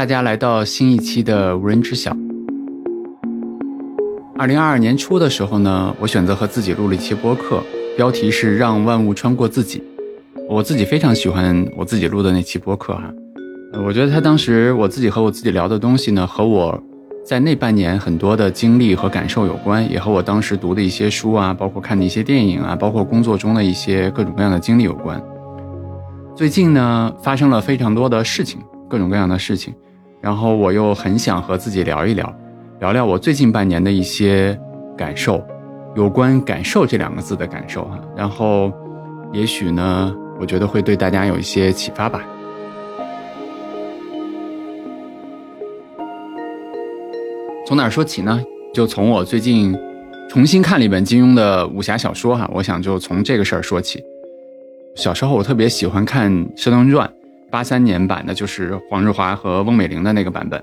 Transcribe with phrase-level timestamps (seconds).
[0.00, 2.16] 大家来到新一期的无人知晓。
[4.38, 7.62] 二零二二年初的时候呢，我选择和自己录了一期播客，
[7.98, 9.82] 标题是“让万物穿过自己”。
[10.48, 13.12] 我自己非常喜欢我自己录的那期播客哈，
[13.84, 16.82] 我觉得他当时我自己和我自己聊的东西呢，和我
[17.22, 25.22] 在那半年很多的经历和感受有关，也和我当时读的一些书啊，包括看的一些电影啊，包括工作中的一些各种各样的经历有关。
[26.34, 29.74] 最近呢，发生了非常多的事情，各种各样的事情，
[30.20, 32.34] 然后我又很想和自己聊一聊，
[32.78, 34.58] 聊聊我最近半年的一些
[34.96, 35.42] 感受，
[35.96, 38.72] 有关“感受”这两个字的感受哈，然后
[39.32, 40.14] 也许呢。
[40.40, 42.24] 我觉得会对大家有一些启发吧。
[47.66, 48.42] 从哪儿说起呢？
[48.72, 49.78] 就从我最近
[50.30, 54.02] 重新看了一本金庸的武侠小说哈，我想就从这个事儿说起。
[54.94, 57.06] 小时候我特别喜欢看《射雕传》，
[57.50, 60.62] 八三年版的，就是黄日华和翁美玲的那个版本。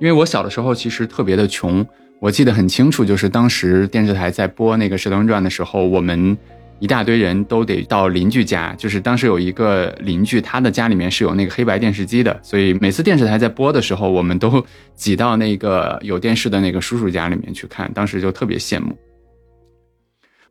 [0.00, 1.86] 因为我小的时候其实特别的穷，
[2.20, 6.36] 我记得很清楚，就是当时电视台在播那个《射雕英雄传》的时候，我们。
[6.78, 14.62] 一大堆人都得到邻居家，就是当时有一个邻居，他的家里面是有那个黑白电视机的，所以每次电视台在播的时候，我们都
[14.94, 18.94] 挤到那个有电视的那个叔叔家里面去看，当时就特别羡慕。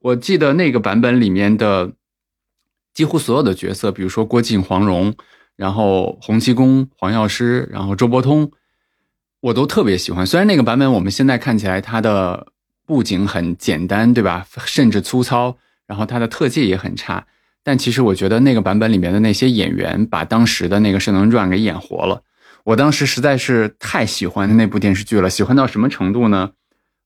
[0.02, 1.91] 我记得那个版本里面的
[2.96, 5.14] 几乎所有的角色，比如说郭靖、黄蓉，
[5.56, 8.52] 然后洪七公、黄药师，然后周伯通，
[9.42, 10.26] 我都特别喜欢。
[10.26, 12.48] 虽然那个版本我们现在看起来它的
[12.86, 14.46] 布景很简单，对吧？
[14.66, 15.58] 甚至粗糙。
[15.88, 17.28] 然后它的特技也很差，
[17.62, 22.24] 但其实我觉得那个版本里面的那些演员把当时的那个《射雕传》给演活了。
[22.64, 26.54] 我当时实在是太喜欢那部电视剧了，喜欢到什么程度呢？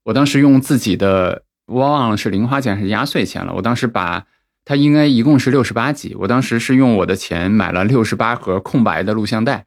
[0.04, 3.52] 我当时用自己的，我忘了是零花钱还是压岁钱了。
[3.52, 4.24] 我当时把
[4.70, 9.64] 它应该一共是六十八集，我当时是用我的钱买了六十八盒空白的录像带，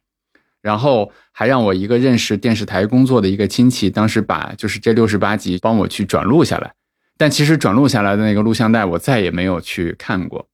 [0.62, 6.72] 然后还让我一个认识电视台工作的一个亲戚，当时把就是这六十八集帮我去转录下来。
[7.18, 10.44] 但其实转录下来的那个录像带，我再也没有去看过。《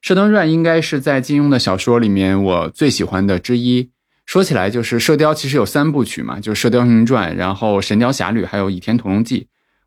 [0.00, 3.90] 射雕传》应该是在金庸的小说里面我最喜欢的之一。
[4.26, 9.40] 说起来，就是《射雕》其实有三部曲嘛，就是《射雕英雄传》，然后《神雕侠侣》，还有《倚天屠龙记》。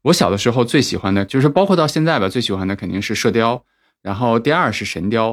[0.06, 3.56] 我小的时候最喜欢的就是，包括到现在吧，最喜欢的肯定是《射雕》，
[4.04, 5.32] 然后第二是《神雕》。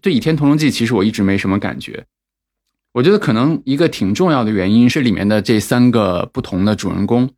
[0.00, 2.06] 对《倚天屠龙记》，其实我一直没什么感觉。
[2.92, 7.30] 我觉得可能一个挺重要的原因是里面的这三个不同的主人公。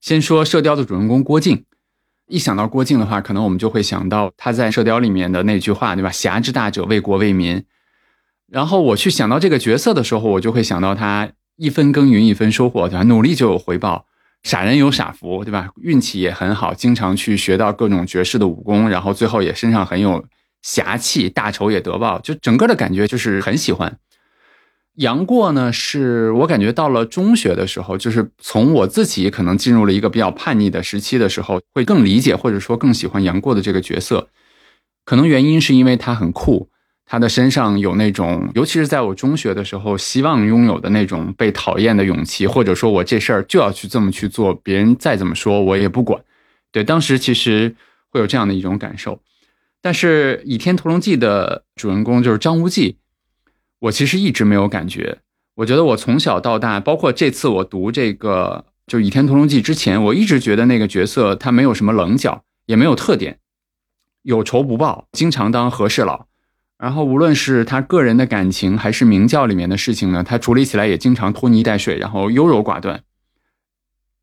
[0.00, 1.64] 先说《射雕》的主人公郭靖，
[2.28, 6.10] 一想到郭靖的话，可能我们就会想到他在《射雕》里面的那句话，对吧？
[6.12, 7.64] 侠之大者，为国为民。
[8.46, 13.02] 然后我去想到这个角色的时候，我就会想到他一分耕耘一分收获，对吧？
[13.02, 14.06] 努力就有回报，
[14.42, 15.68] 傻人有傻福，对吧？
[15.82, 20.24] 运气也很好，经常去学到各种绝世的武功，然后最后也身上很有
[20.62, 23.98] 侠气，大仇也得报，就整个的感觉就是很喜欢。
[24.94, 34.28] 杨过呢，是我感觉到了中学的时候，就是从我自己可能进入了一个比较叛逆的时期的时候，会更理解或者说更喜欢杨过的这个角色。
[35.04, 36.68] 可能原因是因为他很酷，
[37.10, 46.22] 他的身上有那种，尤其是在我中学的时候，希望拥有的那种被讨厌的勇气，或者说我这事儿就要去这么去做，别人再怎么说我也不管。
[46.70, 47.74] 对，当时其实
[48.10, 49.22] 会有这样的一种感受。
[49.80, 52.98] 但是《倚天屠龙记》的主人公就是张无忌。
[53.78, 55.18] 我其实一直没有感觉，
[55.54, 63.38] 我觉得我从小到大，包括这次我读这个就《倚天屠龙记》之前，我一直觉得那个角色他没有什么棱角，也没有特点，
[64.24, 66.26] 有仇不报，经常当和事佬。
[66.78, 73.02] 然后无论是他个人的感情，还是明教里面的事情呢，他处理起来也经常拖泥带水，然后优柔寡断。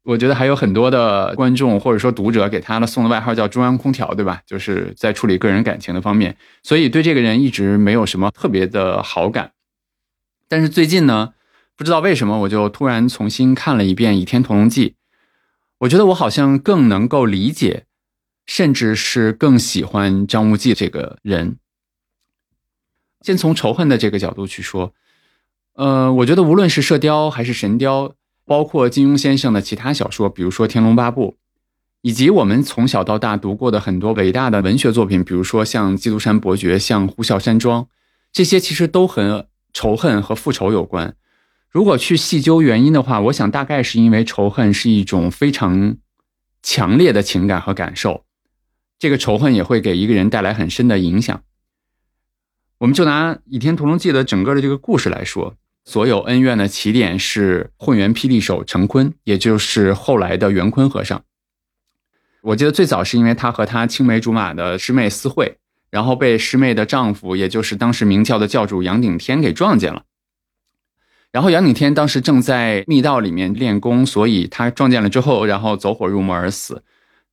[0.03, 4.41] 我觉得还有很多的观众或者说读者给他的送的外号叫“中央空调”，对吧？
[4.45, 9.51] 就是在处理个人感情的方面，所以对这个人一直没有什么特别的好感。
[10.47, 11.33] 但是最近呢，
[11.75, 14.89] 不知道为什么，我就突然重新看了一遍《倚天屠龙记》，
[15.79, 17.85] 我觉得我好像更能够理解，
[18.45, 21.57] 甚至是更喜欢张无忌这个人。
[23.25, 24.94] 先从仇恨的这个角度去说，
[25.74, 28.10] 呃，我觉得无论是《射雕》还是《神雕》。
[28.48, 31.31] 包括金庸先生的其他小说，比如说《天龙八部》，
[32.04, 37.81] 以及我们从小到大读过的很多伟大的文学作品，比如说像《基督山伯爵》、像《呼啸山庄》，
[38.31, 41.16] 这些其实都和仇恨和复仇有关。
[41.72, 45.98] 如果去细究原因的话，我想大概是因为仇恨是一种非常
[46.62, 48.25] 强烈的情感和感受，
[49.00, 51.42] 这个仇恨也会给一个人带来很深的影响。
[52.77, 55.56] 我们就拿《倚天屠龙记》的整个的这个故事来说。
[55.88, 61.22] 所有恩怨的起点是混元霹雳手陈坤，也就是后来的元坤和尚。
[62.42, 65.57] 我记得最早是因为他和他青梅竹马的师妹私会，
[65.92, 70.04] 然后被师妹的丈夫，也就是当时明教的教主杨顶天给撞见了。
[71.31, 76.83] 然后杨顶天当时正在密道里面练功，所以他撞见了之后，然后走火入魔而死。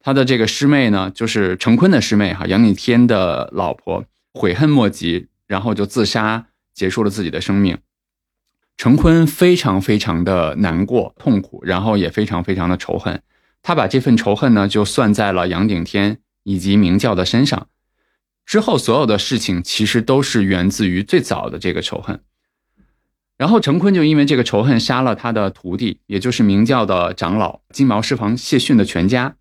[0.00, 4.04] 他的这个师妹呢，就是成坤的师妹哈，杨顶天的老婆，
[4.34, 7.76] 悔恨莫及，然后就自杀，结束了自己的生命。
[8.78, 13.22] 成坤非常非常的难过、痛苦，然后也非常非常的仇恨。
[13.60, 17.68] 他把这份仇恨呢，就算在了杨顶天以及明教的身上。
[18.46, 22.22] 之后所有的事情，其实都是源自于最早的这个仇恨。
[23.36, 29.36] 然后成坤就因为这个仇恨杀了他的徒弟，也就是明教的长老金毛狮房谢逊的全家。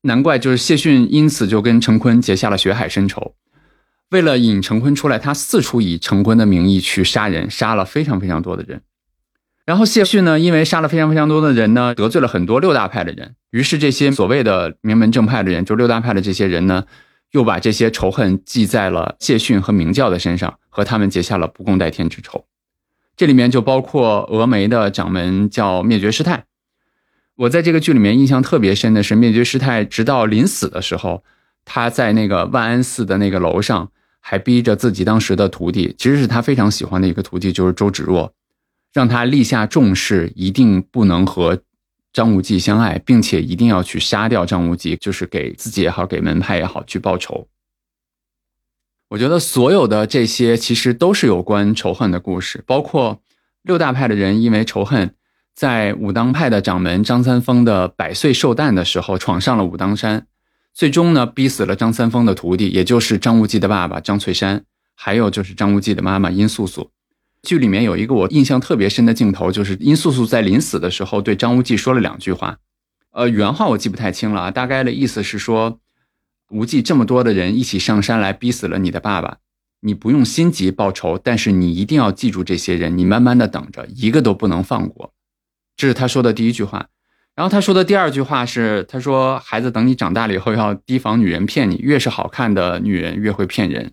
[0.00, 3.36] 难怪就是谢逊因此就跟成坤结下了血海深仇。
[4.10, 8.82] 为了引成坤出来，他四处以成坤的名义去杀人，杀了非常非常多的人。
[9.66, 13.34] 然后谢逊呢，因为杀了非常非常多的人呢，得罪了很多六大派的人。
[13.50, 16.84] 于是这些所谓的名门正派的人，就六大派的这些人呢，
[17.32, 22.46] 又把这些仇恨记在了谢逊和明教的身上，和他们结下了不共戴天之仇。
[23.14, 26.44] 这里面就包括峨眉的掌门叫灭绝师太。
[27.36, 31.22] 我在这个剧里面印象特别深的是，灭绝师太直到临死的时候，
[31.66, 38.32] 他在那个万安寺的那个楼上，还逼着自己当时的徒弟，其实是他非常喜欢的一个徒弟，就是周芷若，
[38.92, 41.62] 让他立下重誓，一定不能和
[42.12, 47.48] 张无忌相爱，并且一定要去杀掉张无忌，就是给自己也好，给门派也好去报仇。
[49.10, 53.22] 我觉得所有的这些其实都是有关仇恨的故事，包括
[53.62, 55.14] 六大派的人因为仇恨，
[55.54, 60.26] 在武当派的掌门张三丰的百岁寿诞的时候闯上了武当山，
[60.74, 66.90] 最终呢逼死了张三丰的徒弟，也就是张无忌的爸爸张翠山，还有就是张无忌的妈妈殷素素。
[67.42, 72.58] 剧里面有一个我印象特别深的镜头，就是殷素素在临死的时候对张无忌说了两句话，
[73.12, 75.78] 呃，原话我记不太清了啊，大概的意思是说。
[76.50, 79.36] 无忌这么多的人一起上山来逼死了你的爸爸，
[79.80, 85.12] 你不用心急报仇，但是你一定要记住这些人，你慢慢的等着，一个都不能放过。
[85.76, 86.88] 这是他说的第一句话。
[87.38, 93.92] 然后他说的第二句话是，他说孩子等你长大了以后要提防女人骗你，越是好看的女人越会骗人。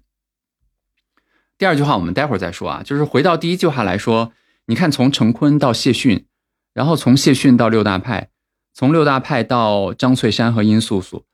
[1.56, 4.32] 第二句话我们待会儿再说啊，就是回到第一句话来说，
[4.66, 6.25] 你看从成坤到谢逊，
[6.74, 8.30] 然后从谢逊到六大派，
[8.74, 11.25] 从六大派到张翠山和殷素素。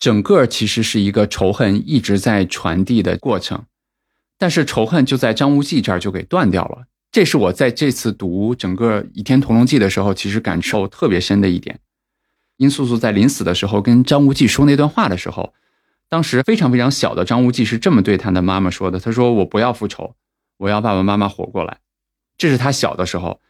[0.00, 3.64] 整个其实是一个仇恨一直在传递的过程，
[4.36, 6.86] 但是仇恨就在张无忌这儿就给断掉了。
[7.10, 11.80] 这是我在这次读整个《倚天屠龙记》的时候，其实感受特别深的一点。
[12.58, 15.54] 殷素素在临死的时候跟张无忌说那段话的时候，
[16.08, 20.14] 当时非常非常小的张无忌是这么对他的妈妈说的：“他说我不要复仇，
[20.58, 21.78] 我要爸爸妈妈活过来。”
[22.36, 23.40] 这是他小的时候，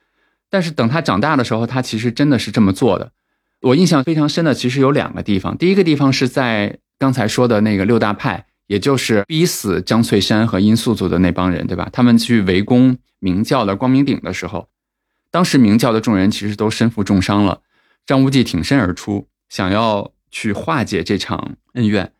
[0.50, 3.12] 但是等他长大的时候，他其实真的是这么做的。
[3.60, 11.88] 我印象非常深的其实有两个地方，第一个地方是在刚才说的那个六大派，也就是逼死张翠山和殷素素的那帮人，对吧？
[11.92, 14.68] 他们去围攻明教的光明顶的时候，
[15.30, 17.60] 当时明教的众人其实都身负重伤了，
[18.06, 22.12] 张无忌挺身而出，想要去化解这场恩怨。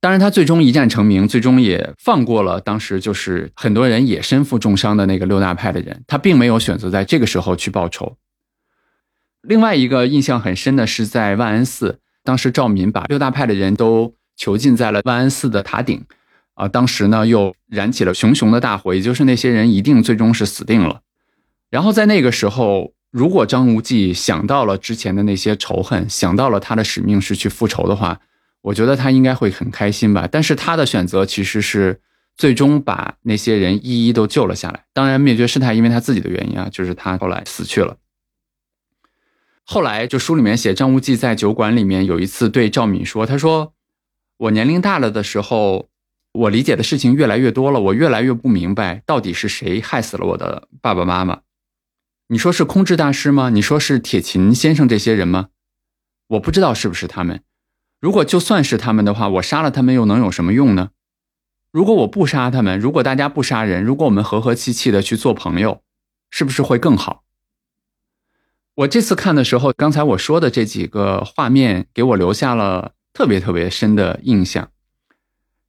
[0.00, 8.16] 当然，他最终一战成名，最终也放过了当时就是很多人也身负重伤的那个六大派的人，他并没有选择在这个时候去报仇。
[9.42, 16.04] 另外一个印象很深的是，在万安寺，当时赵敏把六大派的人都囚禁在了万安寺的塔顶，
[16.54, 21.00] 啊，当时呢又燃起了熊熊的大火，也就是那些人一定最终是死定了。
[21.70, 28.20] 然后在那个时候，如果张无忌想到了之前的那些仇恨，想到了他的使命是去复仇的话，
[28.60, 30.28] 我觉得他应该会很开心吧。
[30.30, 32.00] 但是他的选择其实是
[32.36, 34.84] 最终把那些人一一都救了下来。
[34.92, 37.96] 当然，灭绝师太因为他自己的原因啊，就是他后来死去了。
[39.64, 43.72] 后来就书里面写，张无忌在酒馆里面有一次对赵敏说：“他说，
[44.36, 45.88] 我年龄大了的时候，
[46.32, 51.42] 我理解的事情越来越多了，我越来越不明白到底是谁害死了我的爸爸妈妈。
[52.28, 53.50] 你说是空智大师吗？
[53.50, 55.48] 你说是铁琴先生这些人吗？
[56.28, 57.42] 我不知道是不是他们。
[58.00, 60.90] 如果就算是他们的话，我杀了他们又能有什么用呢？
[61.70, 65.82] 如果我不杀他们，如果大家不杀人，如果我们和和气气的去做朋友，
[66.30, 67.24] 是不是会更好？”
[68.76, 74.71] 我这次看的时候，刚才我说的这几个画面给我留下了特别特别深的印象。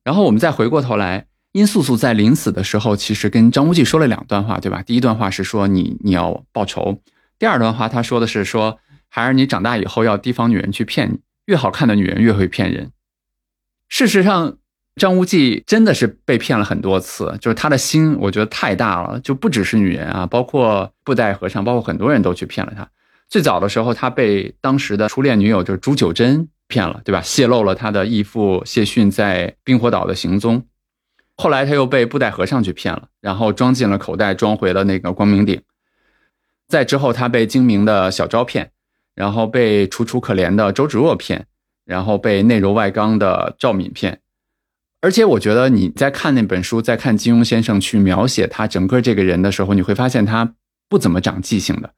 [0.04, 4.82] 然后我们再回过头来，殷素素在临死的时候，其实跟张无忌说了两段话，对吧？
[4.82, 7.00] 第一段话是说你你要报仇，
[7.40, 8.80] 第二段话他说的是说
[9.10, 12.92] 孩儿你长大以后要提防女人去骗你，越好看的女人越会骗人。
[13.88, 14.58] 事实上，
[14.96, 22.88] 张无忌真的是被骗了很多次，就是他的心我觉得太大了，就不只是女人啊，包括布袋和尚，包括很多人都去骗了他。
[23.30, 27.22] 最早的时候，他被当时的初恋女友就是朱九真骗了，对吧？
[27.22, 30.66] 泄露了他的义父谢逊在冰火岛的行踪。
[31.36, 35.62] 后来他又被布袋和尚去骗了，然后装进了口袋，装回了那个光明顶。
[36.68, 38.72] 再之后，他被精明的小昭骗，
[39.14, 41.46] 然后被楚楚可怜的周芷若骗，
[41.86, 44.22] 然后被内柔外刚的赵敏骗。
[45.02, 50.56] 而且我觉得你在看那本书，在看金庸先生去描写他整个这个人的时候，你会发现他
[50.88, 51.94] 不怎么长记性的。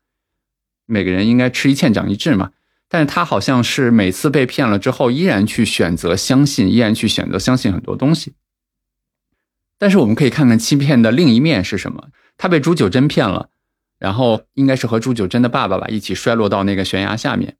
[0.88, 2.51] 每个人应该吃一堑长一智嘛，
[2.96, 8.36] 但是他好像是每次被骗了之后，依然去选择相信，依然去选择相信很多东西。
[9.78, 12.08] 但是我们可以看看欺骗的另一面是什么？
[12.38, 13.50] 他被朱九真骗了，
[14.00, 17.58] 然后应该是和朱九真的爸爸吧一起摔落到那个悬崖下面。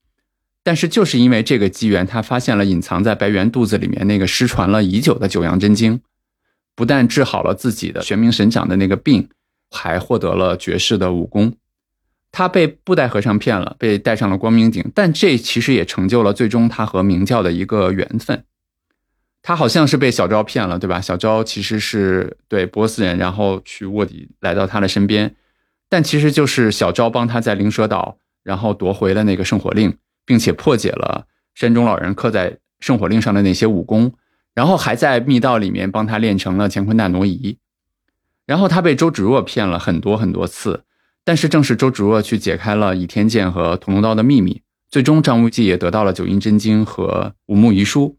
[0.64, 6.00] 但是就是因为这个机缘，他发现了隐藏在白猿肚子里面那个失传了已久的九阳真经，
[6.76, 9.28] 不但治好了自己的玄冥神掌的那个病，
[9.70, 11.58] 还获得了绝世的武功。
[12.36, 18.44] 他被布袋和尚骗了，被带上了光明顶，但这其实也成就了最终他和明教的一个缘分。
[19.42, 21.00] 他好像是被小昭骗了，对吧？
[21.00, 25.34] 小昭其实是对波斯人，然后去卧底来到他的身边，
[25.88, 29.98] 但其实就是小昭帮他在灵蛇岛，然后夺回了那个圣火令。
[30.28, 34.12] 并且破解了山中老人刻在圣火令上的那些武功，
[34.56, 37.60] 然后还在密道里面帮他练成了乾坤大挪移。
[38.48, 40.84] 然后他被周芷若骗了很多很多次，
[41.26, 48.18] 但是正是周芷若去解开了倚天剑和屠龙刀的秘密，最终张无忌也得到了九阴真经和五木遗书。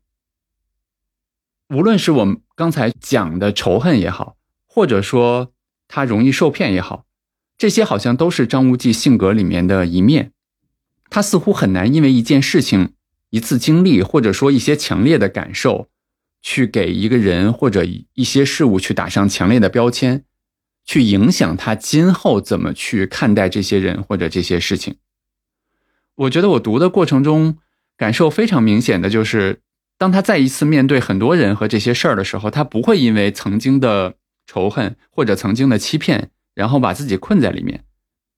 [1.68, 4.36] 无论是我们刚才讲的仇恨也好，
[4.66, 5.52] 或者说
[5.88, 7.06] 他容易受骗也好，
[7.56, 10.32] 这些好像都是张无忌性格里面的一面。
[11.08, 12.92] 他似乎很难因为一件事情、
[13.30, 15.88] 一次经历，或者说一些强烈的感受，
[16.42, 20.24] 去给一个人或者一些事物去打上强烈的标签，
[20.86, 24.96] 去影响他今后怎么去看待这些人或者这些事情。
[26.14, 27.58] 我觉得我读的过程中，
[27.98, 29.60] 感受非常明显的就是，
[29.98, 34.14] 当他再一次面对很多人和这些事儿的时候，他不会因为曾经的
[34.46, 37.82] 仇恨或者曾经的欺骗，然后把自己困在里面。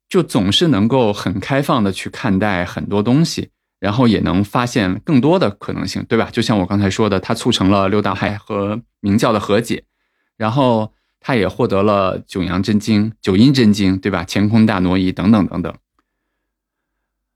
[0.09, 6.31] 就总是能够很开放的去看待很多东西，然后也能发现更多的可能性，对吧？
[6.33, 9.85] 就像我刚才说的，他促成了六大派和明教的和解，
[10.39, 14.25] 然后他也获得了九阳真经、九阴真经，对吧？
[14.29, 15.75] 乾坤大挪移等等等等。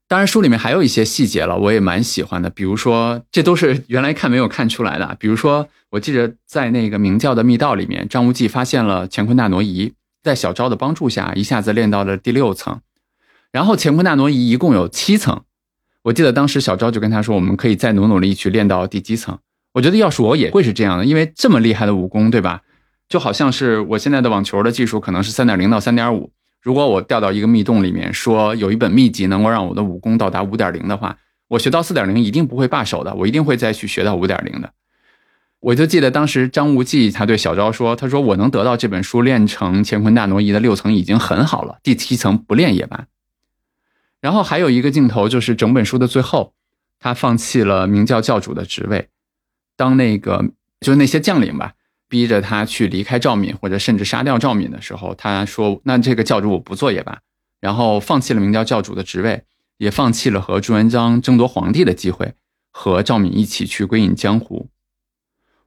[0.08, 2.50] 当然，书里面还有一些细节了，我也蛮喜欢的。
[2.50, 5.16] 比如说，这都是 原来看没有看出来的。
[5.18, 9.94] 比如说，我记得在那个明教的密道里面，张无忌发现了乾坤大挪移。
[10.22, 12.80] 在小昭的帮助下，一下子练到了第六层，
[13.50, 15.42] 然后乾坤大挪移一共有七层。
[16.02, 19.36] 我记得当时小昭就跟他说：“我们可以再努努力去练到第几层。”
[19.74, 22.62] 我觉得要是我也会是这样的，因为这么厉害的武功，对吧？
[23.12, 34.72] 就好像是我现在的网球的技术可能是三点零到三点五，如果我掉到一个密洞里面，说有一本秘籍能够让我的武功到达五点零的话，我学到四点零一定不会罢手的，我一定会再去学到五点零的。
[35.60, 43.04] 我就记得当时张无忌他对小昭说：“他说我能得到这本书练成乾坤大挪移的六层已经很好了，第七层不练也罢。”
[44.22, 46.54] 然后还有一个镜头就是整本书的最后，
[46.98, 49.10] 他放弃了明教教主的职位，
[49.76, 50.42] 当那个
[50.80, 51.74] 就是那些将领吧
[52.12, 57.18] 逼着他去离开赵敏或者甚至杀掉赵敏的时候，他说：“那这个教主我不做也罢。”
[57.58, 59.44] 然后放弃了明教教主的职位，
[59.78, 62.34] 也放弃了和朱元璋争夺皇帝的机会，
[62.70, 64.68] 和赵敏一起去归隐江湖。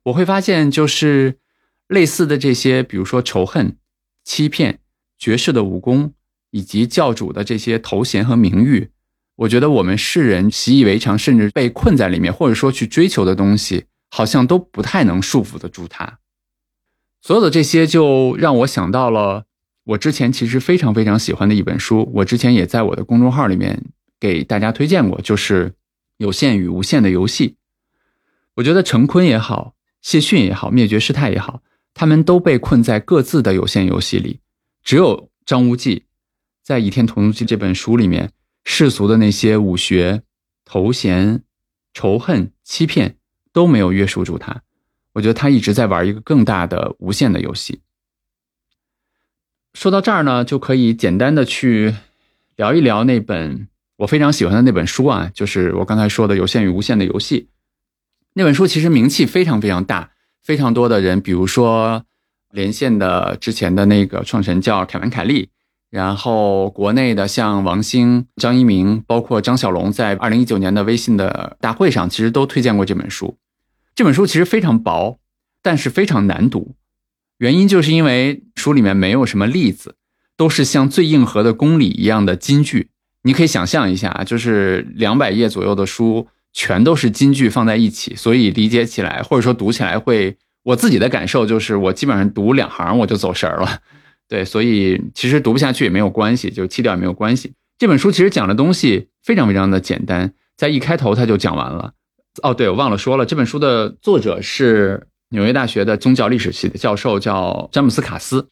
[0.04, 1.40] 我会发现，就是
[1.88, 3.78] 类似的这些，比如说仇恨、
[4.24, 4.82] 欺骗、
[5.18, 6.14] 绝世的武功，
[6.52, 8.92] 以及教主的这些头衔和名誉，
[9.38, 16.20] 我觉得我们世人习以为常，甚至被困在里面，或者说去追求的东西，好像都不太能束缚得住他。
[17.26, 19.46] 所有的这些，就让我想到了
[19.84, 23.82] 我之前其实非常非常喜欢的一本书，我之前也在我的公众号里面
[24.20, 25.70] 给大家推荐过，就是
[26.18, 27.50] 《有限与无限的游戏》。
[28.54, 29.74] 我觉得陈坤也好。
[30.04, 31.64] 谢逊也好，灭绝师太也好，
[31.96, 34.40] 他们都被困在各自的有限游戏里。
[34.84, 36.04] 只有张无忌，
[36.62, 38.30] 在《倚天屠龙记》这本书里面，
[38.66, 40.22] 世俗的那些武学、
[40.64, 41.42] 头衔、
[41.92, 43.18] 仇恨、欺骗
[43.52, 44.62] 都没有约束住他。
[45.16, 47.80] 我觉得他一直在玩一个更大的无限的游戏。
[49.74, 51.96] 说到这儿呢，就可以简单的去
[52.58, 53.68] 聊一聊那本
[53.98, 57.42] 我非常喜欢的那本书啊，就是我刚才说的《有限与无限的游戏》。
[58.34, 60.12] 那本书其实名气非常非常大，
[60.44, 62.04] 非常多的人，比如说
[62.52, 65.50] 连线的之前的那个创始人叫凯文·凯利，
[65.90, 73.38] 然后国内的像王兴、张一鸣，包括张小龙，在二零一九年的微信的大会上，其实都推荐过这本书。
[73.96, 75.20] 这本书其实非常薄，
[75.62, 76.76] 但是非常难读，
[77.38, 79.96] 原因就是因为书里面没有什么例子，
[80.38, 82.90] 都是像最硬核的公理一样的金句。
[83.24, 86.28] 你可以想象一下，就是两百页左右的书。
[86.58, 93.82] 全都是金句放在一起，所以理解起来或者说读起来会我自己的感受就是，我基本上读两行我就走神儿了。
[94.30, 97.52] 对，所以其实读不下去也没有关系，就弃掉也没有关系。
[97.78, 101.94] 这本书其实讲的东西非常非常的简单，在一开头他就讲完了。
[102.44, 108.50] 哦，对，我忘了说了，这本书的作者是纽约大学的宗教历史系的教授，叫詹姆斯卡斯。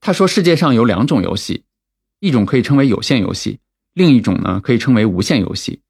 [0.00, 1.64] 他说世界上有两种游戏，
[2.20, 3.58] 一种可以称为有限游戏，
[3.94, 5.80] 另一种呢可以称为无限游戏。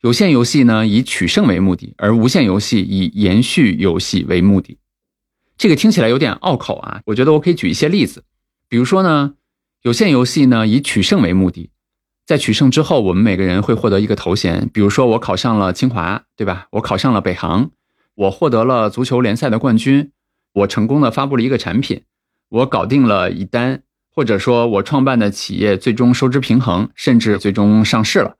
[0.00, 4.78] 有限游戏呢以取胜为目的，而无限游戏以延续游戏为目的。
[5.56, 8.24] 这个听起来有点拗口啊，我觉得我可以举一些例子。
[8.68, 9.34] 比如说呢，
[9.82, 11.70] 有限游戏呢以取胜为目的，
[12.26, 14.68] 在取胜之后，我们每个人会获得一个头衔。
[14.72, 16.66] 比如说我考上了清华，对吧？
[16.72, 17.70] 我考上了北航，
[18.14, 20.10] 我获得了足球联赛的冠军，
[20.54, 22.02] 我成功的发布了一个产品，
[22.48, 23.82] 我搞定了一单，
[24.14, 28.36] 或者说我创办的企业最终收支平衡，甚至最终上市了。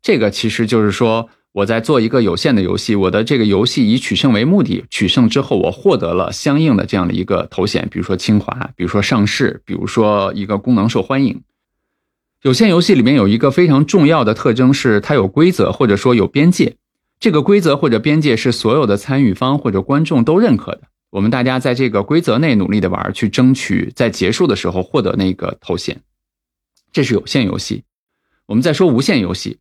[0.00, 1.28] 这个其实就是说。
[1.56, 11.40] 我在做一个有限的游戏，我的这个游戏以取胜为目的，取胜之后我获得了相应的这样的一个头衔，比如说清华，比如说上市，比如说一个功能受欢迎。
[12.46, 16.76] 有限游戏里面有一个非常重要的特征是它有规则或者说有边界，
[17.18, 20.82] 这个规则或者边界是所有的参与方或者观众都认可的。
[21.10, 26.02] 我们大家在这个规则内努力的玩，去争取在结束的时候获得那个头衔，
[26.92, 27.82] 这是有限游戏。
[28.46, 29.58] 我们再说无限游戏。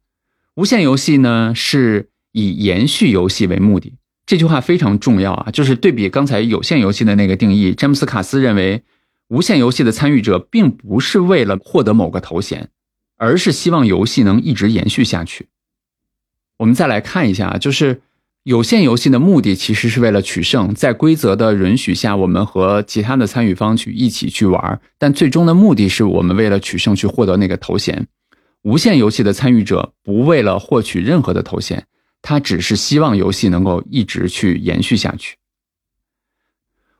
[0.53, 3.95] 无限游戏呢，是以延续游戏为目的。
[4.27, 7.73] 这句话非常重要啊，就是对比刚才有限游戏的那个定义。
[7.73, 8.83] 詹姆斯·卡斯认为，
[9.29, 12.69] 无限游戏的参与者并不是为了获得某个头衔，
[13.17, 15.47] 而是希望游戏能一直延续下去。
[16.57, 18.01] 我们再来看一下，就是
[18.43, 28.07] 有限游戏的目的其实是为了取胜，在规则的允许下，我们和其他的参与方去一起去玩，但最终的目的是我们为了取胜去获得那个头衔。
[28.61, 31.85] 无限游戏的参与者不为了获取任何的头衔，
[32.21, 35.37] 他只是希望游戏能够一直去延续下去。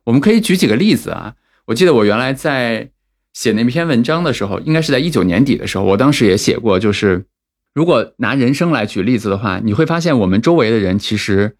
[0.04, 2.89] 我们可以举几个例子啊，我记得我原来在
[3.36, 7.26] 写那篇文章的时候，应该是在一九年底的时候，我当时也写过，就是
[7.74, 11.58] 如果拿人生来举例子的话，你会发现我们周围的人其实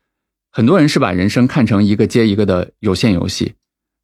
[0.50, 3.56] 很多人是把人生看成一个接一个的有限游戏，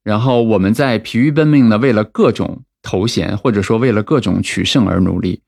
[0.03, 5.41] 然后我们在疲于奔命的为了各种头衔或者说为了各种取胜而努力。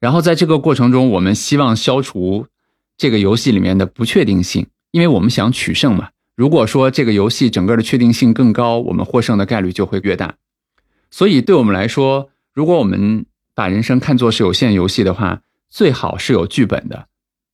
[0.00, 2.48] 然后在这个过程中，我们希望消除
[2.96, 6.08] 这个游戏里面的不确定性，因为我们想取胜嘛。
[6.34, 10.34] 如果说这个游戏整个的确定性更高，我们获胜的概率就会越大。
[11.10, 17.06] 所以对我们来说，如果我们把人生看作是有限游戏的话，最好是有剧本的，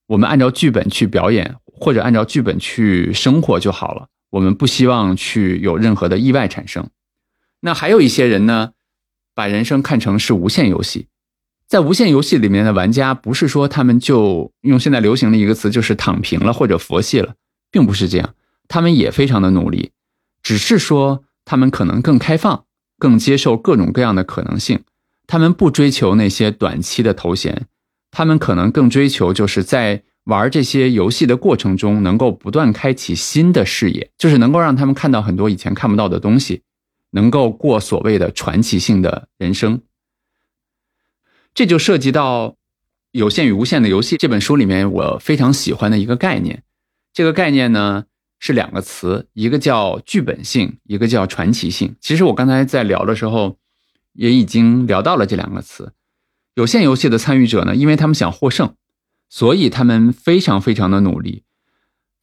[0.06, 4.08] 我们按照剧本去表演，或者按照剧本去生活就好了。
[4.30, 6.90] 我们不希望去有任何的意外产生。
[7.60, 8.72] 那还有一些人呢，
[9.34, 11.06] 把人生看成是无限游戏。
[11.66, 17.34] 在无限游戏里面的玩家，不是说他们就用现在流行的一个词，就是躺平了或者佛系了，
[17.70, 18.34] 并不是这样。
[18.68, 19.90] 他们也非常的努力，
[20.42, 22.65] 只是说他们可能更开放，
[22.98, 24.82] 更接受各种各样的可能性。
[25.26, 27.66] 他们不追求那些短期的头衔，
[28.10, 36.62] 他们可能更追求就是在玩这些游戏的过程中，能够不断开启新的视野，就是能够让他们看到很多以前看不到的东西，
[37.10, 39.82] 能够过所谓的传奇性的人生。
[41.54, 42.48] 这就涉及到
[43.12, 46.62] 《有限与无限的游戏》这本书里面我非常喜欢的一个概念。
[47.12, 48.04] 这个概念呢
[48.38, 51.96] 是两个词，一个叫剧本性，一个叫传奇性。
[52.00, 53.56] 其实我刚才在聊的时候
[54.12, 55.92] 也已经聊到了这两个词。
[56.54, 58.74] 有限游戏的参与者呢，因为他们想获胜，
[59.28, 61.42] 所以他们非常非常的努力。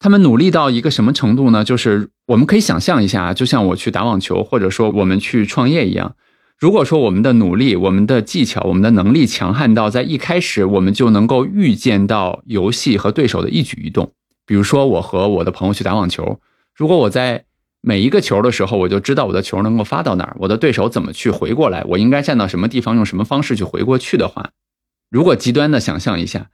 [0.00, 1.64] 他们努力到一个什么程度呢？
[1.64, 6.16] 就是我们可以想象一下，就像我去打网球，或者说我们去创业一样。
[6.58, 14.12] 如果说我们的努力、我们的技巧、我们的能力强悍到在一开始我们就能够预见到游戏和对手的一举一动，
[14.46, 16.40] 比如说我和我的朋友去打网球，
[16.74, 17.44] 如果我在
[17.80, 24.50] 每一个球的时候我就知道我的球能够发到哪儿，我的对手怎么去回过来，我应该站到什么地方，用什么方式去回过去的话，
[25.10, 26.50] 如果极端的想象一下，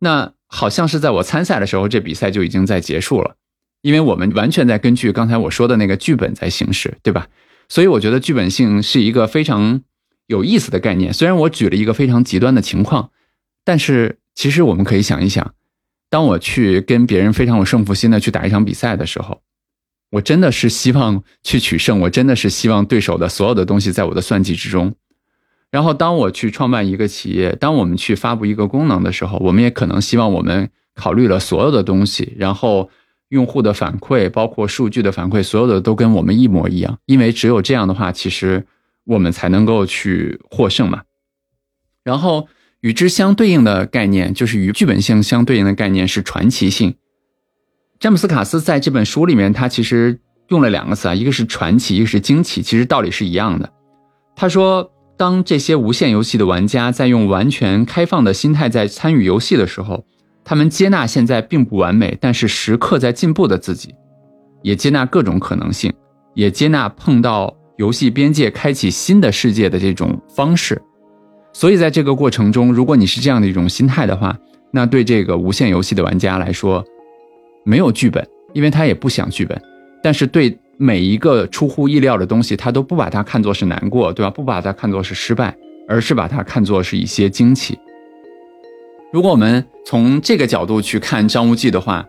[0.00, 3.36] 那好像是在我参赛的时候，这比赛就已经在结束了，
[3.82, 7.28] 因为我们完全在根据刚才我说的那个剧本在行事，对吧？
[7.68, 9.82] 所以我觉得剧本性是一个非常
[10.26, 11.12] 有意思的概念。
[11.12, 13.10] 虽然我举了一个非常极端的情况，
[13.64, 15.54] 但是其实我们可以想一想，
[16.14, 19.42] 当我去跟别人非常有胜负心的去打一场比赛的时候，
[20.12, 24.94] 我真的是希望去取胜，我真的是希望对手的所有的东西在我的算计之中。
[25.72, 32.88] 然后当我去创办一个企业，当我们去发布一个功能的时候，我们也可能希望我们考虑了所有的东西，然后。
[33.30, 38.64] 用户的反馈，包括数据的反馈，所有的都跟我们一模一样，因为只有这样的话，其实
[39.04, 41.02] 我们才能够去获胜嘛。
[42.04, 42.46] 然后
[42.84, 46.94] 与之相对应的概念，就是与剧本性相对应的概念是传奇性。
[47.98, 53.72] 詹姆斯卡斯在这本书里面，他其实用了两个词啊，一个是传奇，一个是惊奇，其实道理是一样的。
[54.36, 60.04] 他说，当这些无限游戏的玩家在用完全开放的心态在参与游戏的时候，
[60.44, 63.94] 他们接纳现在并不完美，但是时刻在进步的自己，
[64.62, 65.90] 也接纳各种可能性，
[66.34, 70.82] 也接纳碰到游戏边界开启新的世界的这种方式。
[71.54, 74.36] 所以在这个过程中，如果你是这样的一种心态的话，
[74.72, 76.84] 那对这个无限游戏的玩家来说，
[77.64, 79.58] 没有剧本，因为他也不想剧本。
[80.02, 84.28] 但是对每一个出乎意料的东西，他都不把它看作是难过，对吧？
[84.28, 85.56] 不把它看作是失败，
[85.88, 87.78] 而是把它看作是一些惊奇。
[89.12, 92.04] 如果我们从这个角度去看张无忌的话，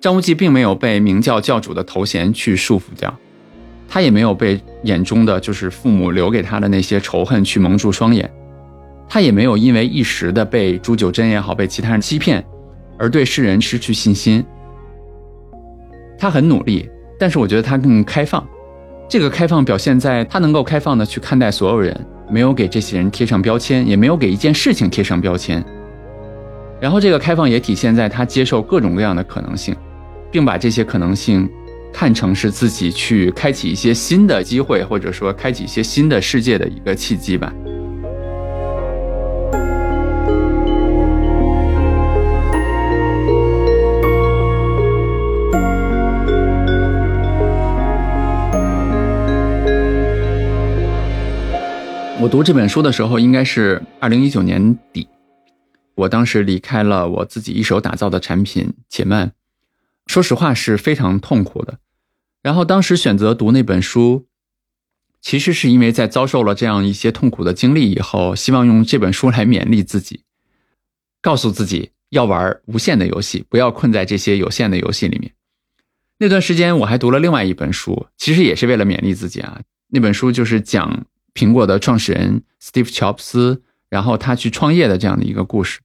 [0.00, 3.16] 张无忌并没有被明教教主的头衔去束缚掉，
[3.88, 8.28] 他也没有被眼中的就是父母留给他的那些仇恨去蒙住双眼，
[9.08, 12.44] 他也没有因为一时的被朱九真也好，被其他人欺骗，
[12.98, 14.44] 而对世人失去信心。
[16.18, 18.46] 他很努力，但是我觉得他更开放。
[19.08, 25.64] 这个开放表现在他能够开放的去看待所有人，没有给这些人贴上标签，也没有给一件事情贴上标签。
[26.80, 29.74] 然后，这个开放也体现在他接受各种各样的可能性，
[30.30, 31.48] 并把这些可能性
[31.92, 37.52] 看成是自己去开启一些新的机会，或者说开启一些新的世界的一个契机吧。
[52.20, 55.06] 我读这本书的时候，应该是二零一九年底。
[55.94, 59.32] 我当时离开了我自己一手打造的产品且慢，
[60.06, 61.78] 说实话是非常痛苦的。
[62.42, 64.26] 然后当时选择读那本书，
[65.20, 70.24] 其实是因为在遭受了这样一些痛苦的经历以后，希望用这本书来勉励自己，
[71.22, 75.32] 告诉自己要玩无限的游戏，不要困在这些有限的游戏里面。
[76.18, 79.60] 那段时间我还读了另外一本书，其实也是为了勉励自己啊。
[79.90, 81.06] 那本书就是讲
[81.38, 85.78] 苹果的创始人 Steve 乔布斯，然后他去创业的这样的一个故事。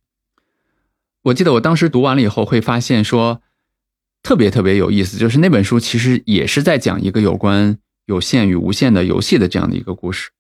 [1.21, 3.43] 我记得我当时读完了以后，会发现说
[4.23, 10.31] 特别特别有意思，就是那本书其实也是在讲一个有关有限与无限的游戏的这样的一个故事。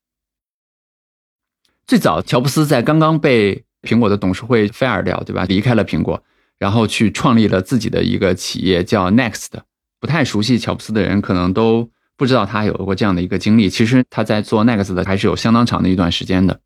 [1.85, 5.45] 最早，乔布斯在刚刚被苹果的董事会 fire 掉，对吧？
[5.45, 6.23] 离开了苹果，
[6.57, 9.51] 然后去创立了自己的一个企业叫 Next。
[9.99, 13.69] 不太熟悉乔布斯的人可能都不知道他有过这样的一个经历。
[13.69, 16.59] 其实他在做 Next 的还是有相当长的一段时间的。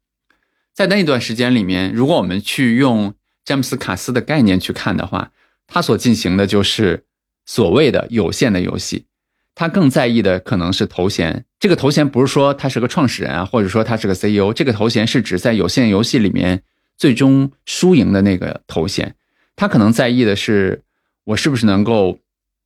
[0.74, 5.32] 在那一段时间里面，如果我们去用詹姆斯·卡斯的概念去看的话，
[5.66, 7.06] 他所进行的就是
[7.46, 9.06] 所谓的有限的游戏。
[9.56, 11.46] 他更在意的可能是头衔。
[11.60, 14.54] 这个头衔不是说他是个创始人啊，或者说他是个 CEO。
[14.54, 16.62] 这个头衔是指在有限游戏里面
[16.96, 19.16] 最终输赢的那个头衔。
[19.56, 20.84] 他可能在意的是
[21.24, 22.20] 我是不是能够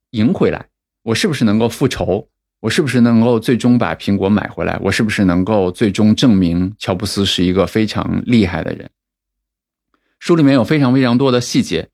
[0.10, 0.66] 赢回来，
[1.04, 2.28] 我是不是能够复仇，
[2.62, 8.90] 我是不是能够最终把苹果买回来，我是不是能够最终证明乔布斯是一个非常厉害的人。
[10.20, 11.90] 书里面有非常非常多的细节，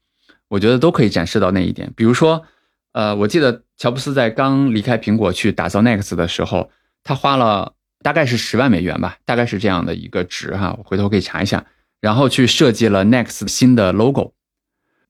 [0.50, 1.94] 我觉得都可以展示到那一点。
[1.96, 2.44] 比如说，
[2.92, 6.70] 呃，我记得乔布斯在刚离开苹果去打造 Next 的时候，
[7.02, 11.66] 他花了大概是十万美元吧，大概是这样的一个值哈，我回头可以查一下。
[12.02, 14.34] 然后去设计了 Next 新的 logo，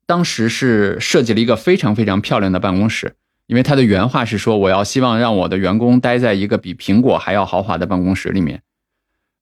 [0.06, 3.15] 当时是设计了一个非常非常漂亮的办公室，
[3.47, 8.62] 因为他的原话是说，我要希望让我的员工待在一个比苹果还要豪华的办公室里面。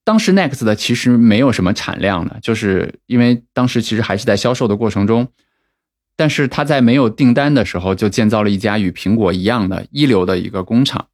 [0.04, 5.26] 当时 Next 的其实没有什么产量的，就是因为当时其实还是在销售的过程中，
[6.14, 11.08] 但是他在没有订单的时候就建造了一家与苹果一样的一流的一个工厂，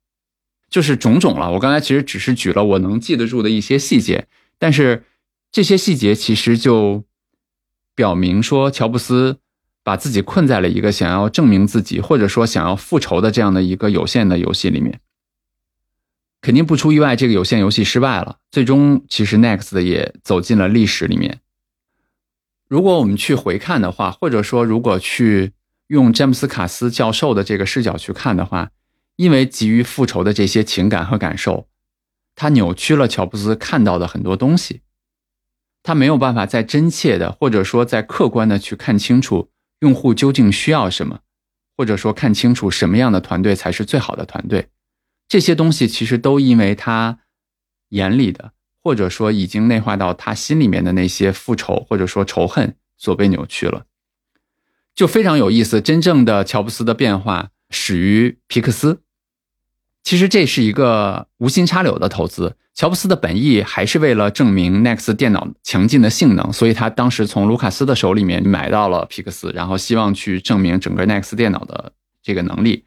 [0.69, 1.51] 就是种种了。
[1.53, 4.27] 我刚才其实只是举了我能记得住的一些细节，
[4.59, 5.05] 但是
[5.51, 7.03] 这些细节其实就
[7.95, 9.39] 表明说，乔布斯
[9.83, 15.01] 把自己困在了一个想要证明自己或者说想要复仇的这样的一个有限的游戏里面。
[16.41, 18.39] 肯定不出意外，这个有限游戏失败了。
[18.51, 21.39] 最终，其实 Next 也走进了历史里面。
[22.69, 25.53] 如果我们去回看的话，或者说如果去
[25.87, 28.71] 用詹姆斯·卡斯教授的这个视角去看的话，
[29.17, 31.69] 因为急于复仇的这些情感和感受，
[32.35, 34.81] 他扭曲了乔布斯看到的很多东西。
[35.85, 39.51] 他没有办法再真切的，或者说再客观的去看清楚
[39.83, 41.21] 用户究竟需要什么，
[41.77, 44.69] 或者说看清楚什么样的团队才是最好的团队。
[45.29, 47.19] 这些东西其实都因为他
[47.89, 53.87] 眼里的，或者说已经内化到他心里面的那些复仇或者说仇恨所被扭曲了，
[54.95, 55.81] 就非常有意思。
[55.81, 59.03] 真正的乔布斯的变化始于皮克斯，
[60.03, 62.57] 其实这是一个无心插柳的投资。
[62.75, 72.85] 乔布斯的本意还是为了证明 Next 电脑强劲的性能，所以他当时从卢卡斯的手里面买到了皮克斯，然后希望去证明整个 Next 电脑的这个能力。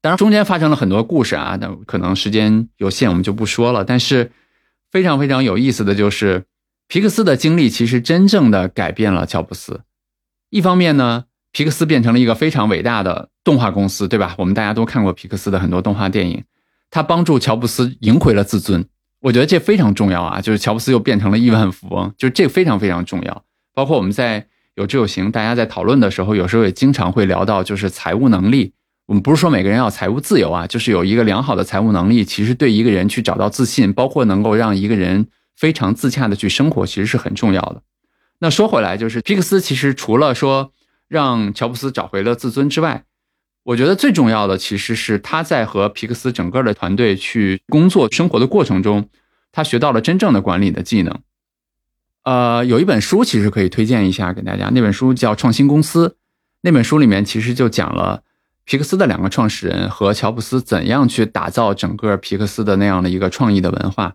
[0.00, 3.84] 当然中间发生了很多故事啊，那可能时间有限，我们就不说了。
[3.84, 4.32] 但是
[4.90, 6.46] 非常非常有意思的就是，
[6.88, 9.82] 皮克斯的经历其实真正的改变了乔布斯。
[10.48, 14.34] 一方面呢，皮克斯变成了一个非常伟大的动画公司，对吧？
[14.38, 16.42] 我们大家都看过皮克斯的很多动画电影，
[16.90, 18.84] 他帮助乔布斯赢回了自尊。
[19.20, 23.44] 我觉得这非常重要啊，就是乔布斯又变成了亿万富翁，就是这非常非常重要。
[23.74, 28.72] 包括我们在有志有行，大家在讨论的时候，有时候也经常会聊到，就是财务能力。
[29.06, 37.82] 我们不是说每个人要财务自由啊，就是有一个良好的财务能力，其实对一个人去找到自信，包括能够让一个人非常自洽的去生活，其实是很重要的。
[38.38, 40.72] 那说回来，就是皮克斯其实除了说
[41.12, 43.04] 让乔布斯找回了自尊之外，
[43.64, 49.10] 我觉得最重要的其实是他在和皮克斯整个的团队去工作生活的过程中，
[49.52, 51.20] 他学到了真正的管理的技能。
[52.24, 56.08] 呃，有一本书其实可以推荐一下给大家，那本书叫《创新公司》。
[56.62, 58.22] 那本书里面其实就讲了
[58.64, 64.14] 皮克斯的两个创始人和乔布斯怎样去打造整个皮克斯的那样的一个创意的文化。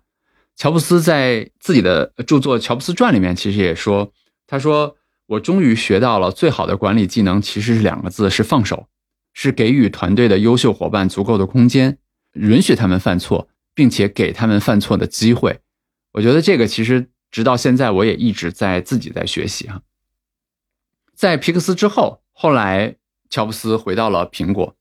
[0.55, 4.11] 乔布斯在自己的著作《乔布斯传》里面其实也说，
[4.47, 4.96] 他说
[5.27, 8.87] ：“我终于学到了最好的管理技能，其实是两个字，是放手。”
[9.39, 11.99] 是给予团队的优秀伙伴足够的空间，
[12.33, 15.59] 允许他们犯错，并且给他们犯错的机会。
[16.13, 19.83] 我觉得这个其实直到现在我也一直在自己在学习哈。
[21.13, 22.95] 在皮克斯之后，后来
[23.29, 24.75] 乔布斯回到了苹果。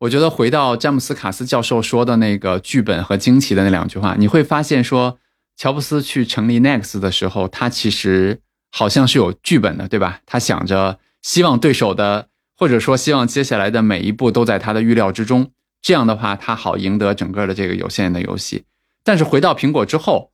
[0.00, 5.18] 我觉得回到詹姆斯卡斯教授说的那个剧本和惊奇的那两句话，你会发现说，
[5.56, 10.20] 乔布斯去成立 Next 的时候，他其实好像是有剧本的，对吧？
[10.26, 12.28] 他想着希望对手的。
[12.60, 18.64] 或者说，希望接下来的每一步都在他的预料之中，这样的话，他好赢得整个的这个有限的游戏。
[19.04, 20.32] 但是回到苹果之后，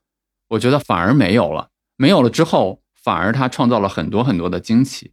[0.49, 5.13] 我觉得反而没有了，没有了之后，反而他创造了很多很多的惊奇。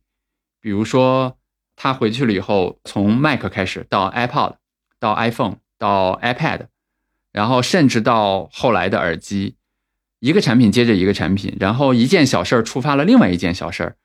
[0.62, 1.38] 比如说，
[1.76, 4.54] 他回去了以后，从 Mac 开始，到 iPod，
[4.98, 6.68] 到 iPhone，到 iPad，
[7.34, 9.58] 然后甚至到后来的耳机，
[10.22, 13.96] 一个产品接着一个产品，然后一件小事儿触发了另外一件小事儿。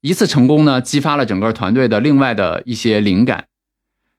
[0.00, 3.46] 一次成功呢，激发了整个团队的另外的一些灵感。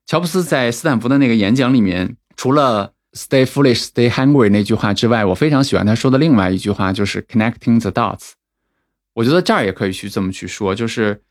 [0.06, 8.34] 乔布斯在斯坦福的那个演讲里面，除了 “Stay foolish, stay hungry” 那句话之外，我非常喜欢他说的另外一句话，就是 “Connecting the dots”。
[9.14, 11.24] 我觉得这儿也可以去这么去说，就是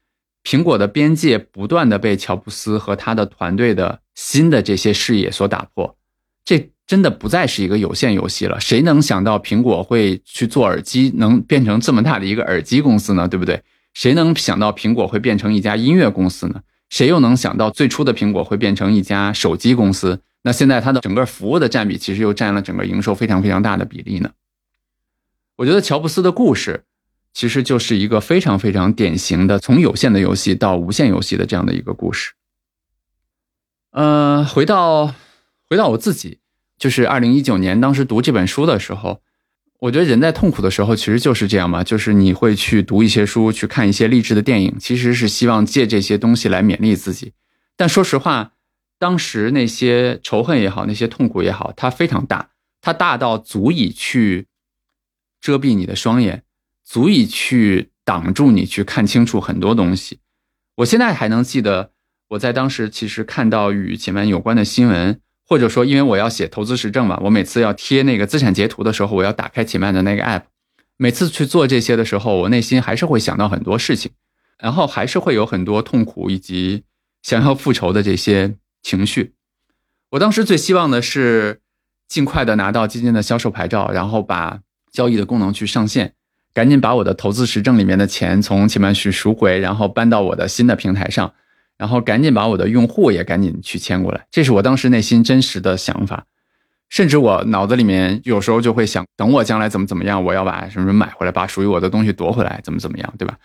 [0.43, 5.97] 苹果的边界不断的被乔布斯和他的团队的新的这些视野所打破。
[6.45, 8.61] 这真的不再是一个有限游戏了。
[8.61, 13.27] 谁能想到苹果会去做耳机，能变成这么大的一个耳机公司呢？
[13.27, 13.63] 对不对？
[13.95, 16.63] 谁能想到苹果会变成一家音乐公司呢？
[16.89, 20.21] 谁又能想到最初的苹果会变成一家手机公司？
[20.43, 24.31] 那现在它的整个服务的占比其实又占了整个营收非常非常大的比例呢？
[25.57, 26.85] 我觉得乔布斯的故事
[27.33, 32.33] 其实就是一个非常非常典型的从有限的游戏到无限游戏的这样的一个故事。
[33.91, 35.15] 呃，回到
[35.69, 36.39] 回到我自己，
[36.79, 39.23] 就是二零一九年当时读这本书的时候。
[39.79, 47.35] 我觉得人在痛苦的时候其实就是这样嘛，就是你会去读一些书，去看一些励志的电影，其实是希望借这些东西来勉励自己。
[47.77, 48.53] 但说实话，
[48.99, 52.49] 当时那些仇恨也好，那些痛苦也好，它非常大，
[52.81, 54.47] 它大到足以去
[55.43, 56.45] 遮蔽你的双眼，
[56.83, 60.21] 足以去挡住你去看清楚很多东西。
[60.77, 61.93] 我现在还能记得，
[62.31, 65.21] 我在当时其实看到与前面有关的新闻。
[65.49, 70.43] 或者说，因为我要写投资实证嘛，我每次要贴那个资产截图的时候，我要打开前面的那个 app。
[70.97, 74.11] 每次去做这些的时候，我内心还是会想到很多事情，
[74.59, 76.83] 然后还是会有很多痛苦以及
[77.23, 79.35] 想要复仇的这些情绪。
[80.11, 81.61] 我当时最希望的是
[82.09, 86.15] 尽快的拿到基金的销售牌照，然后把交易的功能去上线，
[86.55, 91.35] 赶紧把我的投资实证里面的钱从前面去赎回，然后搬到我的新的平台上。
[91.79, 96.27] 然后赶紧把我的用户也赶紧去签过来，这是我当时内心真实的想法，
[96.89, 103.39] 甚至我脑子里面有时候就会想，等我将来怎么怎么样，我要把什么什么买回来，把属于我的东西夺回来，怎么怎么样，对吧？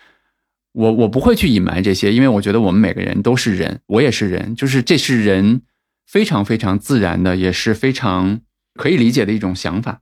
[0.72, 5.60] 我我不会去隐瞒这些，因为我觉得我们每个人都是人，我也是人，就是这是人
[6.06, 8.40] 非常非常自然的，也是非常
[8.74, 10.00] 可以理解的一种想法。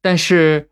[0.00, 0.70] 但是，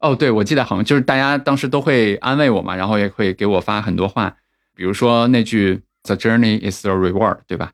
[0.00, 4.38] 哦，对，我记得好像就是大家当时都会安慰我嘛，然后也会给我发很多话。
[4.74, 7.72] 比如说那句 “The journey is the reward”，对吧？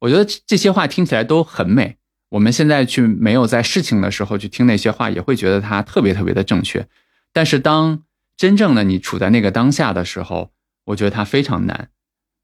[0.00, 1.96] 我觉得这些话听起来都很美。
[2.30, 6.86] 我们现在去没有在事情的时候去听那些话，也会觉得它特别特别的正确。
[7.32, 8.02] 但是当
[8.36, 10.52] 真正的你处在那个当下的时候，
[10.84, 11.90] 我觉得它非常难。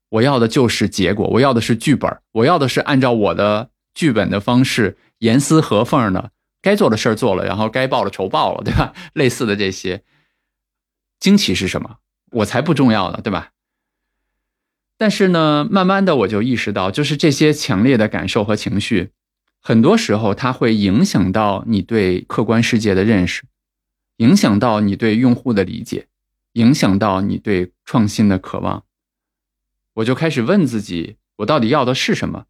[0.08, 8.92] 我要的就是结果，我要的是剧本，我要的是按照我的剧本的方式严丝合缝的该做的事儿做了，然后该报的仇报了，对吧？
[9.14, 10.02] 类似的这些
[11.18, 11.98] 惊奇是什么？
[12.32, 13.50] 我才不重要呢，对吧？
[14.98, 19.10] 但是呢，慢慢的我就意识到，就是这些强烈的感受和情绪，
[19.60, 23.42] 很多时候它会影响到你对客观世界的认识，
[24.18, 26.06] 影响到你对用户的理解，
[26.54, 28.84] 影响到你对创新的渴望。
[29.94, 32.44] 我就开始问自己，我到底要的是什么？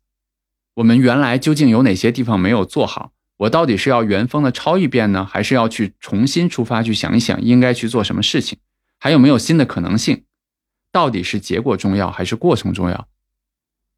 [0.75, 3.13] 我们原来究竟有哪些地方没有做好？
[3.39, 8.59] 我到底是要原封的抄一遍呢，还是要去重新出发去想一想应该去做什么事情？
[8.99, 10.23] 还有没有新的可能性？
[10.97, 13.09] 到底是结果重要还是过程重要？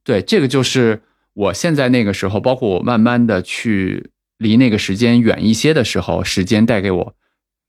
[0.02, 7.14] 对，这个就是我现在那个时候，包括我慢慢的去离那个时间远一些的时候，时间带给我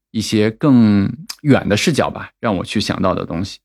[0.10, 3.60] 一些更远的视角吧，让我去想到的东西。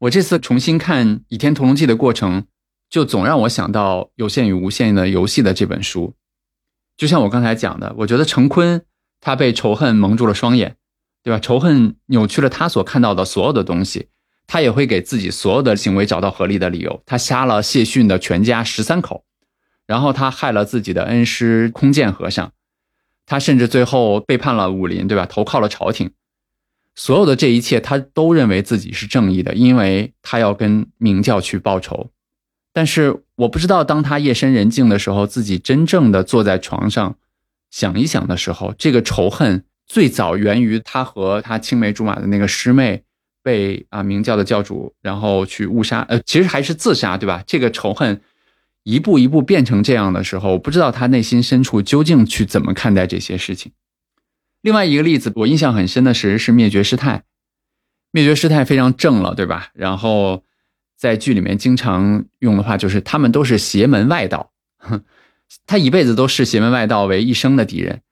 [0.00, 2.46] 我这次重新看《倚天屠龙记》的过程。
[2.90, 6.16] 就总让我想到《有限与无限的游戏》的这本书，
[6.96, 8.84] 就像我刚才讲的，我觉得陈坤
[9.20, 10.76] 他被仇恨蒙住了双眼，
[11.22, 11.38] 对吧？
[11.38, 14.08] 仇恨扭曲了他所看到的所有的东西，
[14.46, 17.02] 他也会给自己所有的行为找到合理的理由。
[17.04, 19.24] 他杀了谢逊的全家十三口，
[19.86, 22.52] 然后他害了自己的恩师空剑和尚，
[23.26, 25.26] 他甚至最后背叛了武林，对吧？
[25.26, 26.10] 投靠了朝廷，
[26.94, 32.10] 所有的这一切他都认为自己是正义的，因为他要跟明教去报仇。
[32.72, 37.16] 但是我不知道，当他夜深人静的时候，自己真正的坐在床上
[37.70, 43.02] 想一想的时候，这个仇恨最早源于他和他青梅竹马的那个师妹
[43.42, 47.42] 被啊明教的教主然后去误杀，呃，其实还是自杀，对吧？
[47.44, 48.20] 这个仇恨
[48.84, 53.72] 一步一步变成这样的时候，我不知道他内心深处究竟去怎么看待这些事情。
[54.62, 57.24] 另外一个例子，我印象很深的是是灭绝师太，
[58.12, 59.70] 灭绝师太非常正了，对吧？
[59.74, 60.44] 然后。
[61.00, 64.52] 在剧里面经常用的话就是他们都是邪门外道，
[65.64, 68.02] 他一辈子都视邪门外道为一生的敌人。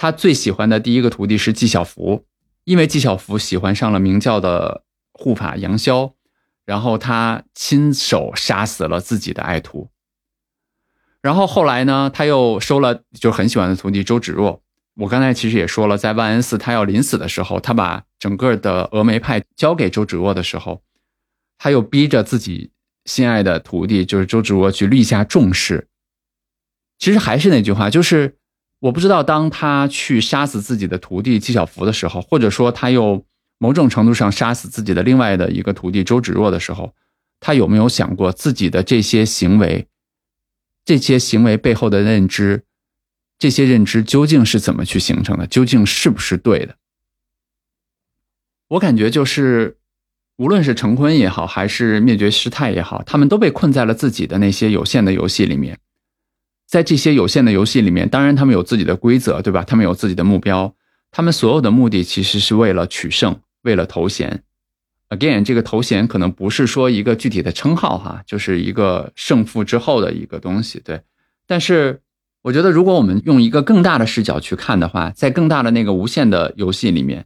[0.00, 2.24] 他最喜欢的第一个徒弟是纪晓芙，
[2.62, 6.14] 因为纪晓芙喜欢上了明教的护法杨逍，
[6.64, 9.90] 然后他亲手杀死了自己的爱徒。
[11.20, 14.62] 然后后来呢，他又收了就很喜欢的徒弟周芷若。
[14.94, 20.80] 我刚才其实也说了，在万安寺他要临死的时候，他把整个的峨眉派交给周芷若的时候。
[21.58, 22.70] 他又逼着自己
[23.04, 25.88] 心爱的徒弟，就是周芷若去立下重誓。
[27.00, 28.36] 其实还是那句话，就是
[28.80, 33.24] 我不知道，当他去杀死自己的徒弟纪晓芙的时候，或者说他又
[33.58, 36.94] 某种程度上杀死自己的另外的一个徒弟周芷若的时候，
[37.40, 39.86] 他有没有想过自己的这些行为，
[40.84, 42.62] 这些行为背后的认知，
[43.38, 45.46] 这些认知究竟是怎么去形成的？
[45.46, 46.76] 究竟是不是对的？
[48.68, 49.76] 我感觉就是。
[50.40, 55.76] 无论是成坤也好，还是灭绝师太也好，他们都被困在了自己的那些有限的游戏里面。
[56.68, 59.64] 在这些有限的游戏里面，当然他们有自己的规则，对吧？
[59.64, 60.74] 他们有自己的目标，
[61.10, 64.42] 他们所有的目的其实是为了取胜，为了头衔。
[65.08, 71.00] Again，这个头衔可能不是说一个具体的称号哈，就是一个胜负之后的一个东西，对。
[71.46, 72.02] 但是
[72.42, 77.24] 我觉得，如果我们用一个更大的视角去看的话，在更大的那个无限的游戏里面，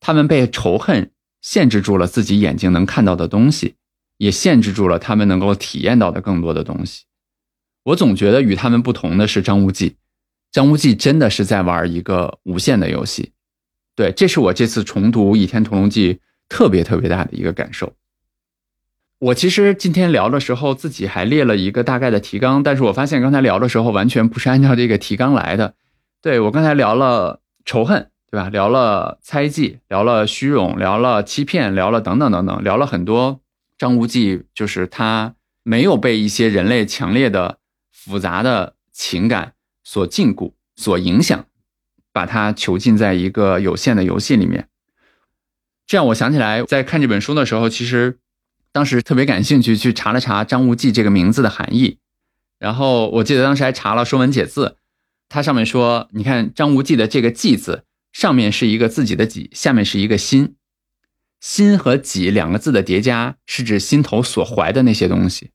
[0.00, 1.10] 他们被仇恨。
[1.42, 3.74] 限制住了自己眼睛能看到的东西，
[4.16, 7.04] 也限制住了他们能够体验到的更多的东西。
[7.84, 9.96] 我总觉得与他们不同的是张无忌，
[10.50, 13.32] 张无忌真的是在玩一个无限的游戏。
[13.94, 16.14] 对，这是我这次重读《倚天屠龙记》
[16.48, 17.92] 特别特别大的一个感受。
[19.18, 25.74] 我其实今天聊的时候自己还列了一个大概的提纲，但是我发现刚才聊的时候完全不是按照这个提纲来的。
[26.20, 28.10] 对我刚才聊了仇恨。
[28.30, 28.48] 对吧？
[28.48, 33.40] 聊了猜忌，聊了虚荣，聊了欺骗，聊了等等等等，聊了很多。
[33.78, 37.58] 张无忌就是他没有被一些人类强烈的、
[38.04, 41.46] 复杂的情感所禁锢、所影响，
[42.12, 44.68] 把它囚禁在一个有限的游戏里面。
[45.86, 48.18] 这样，我想起来，在看这本书的时候，其实
[48.72, 51.98] 当时特别感兴趣，去查了查张无忌这个名字的含义。
[52.58, 54.66] 然后我记得当时还查了《说文解字》，
[55.28, 57.84] 它上面说：“你看张无忌的这个‘忌’字。”
[58.14, 60.54] 上面是一个自己的己，下面是一个心，
[61.40, 65.50] 心和己两个字的叠加，是指心头所怀的那些东西。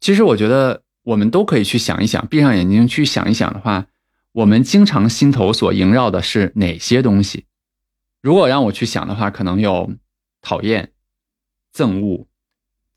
[0.00, 3.86] 其实我觉得我们都可以去想一想，闭上眼睛去想一想的话，
[4.32, 7.46] 我们经常心头所萦绕的是哪些东西？
[8.20, 9.92] 如果让我去想的话，可能有
[10.40, 10.92] 讨厌、
[11.74, 12.26] 憎恶、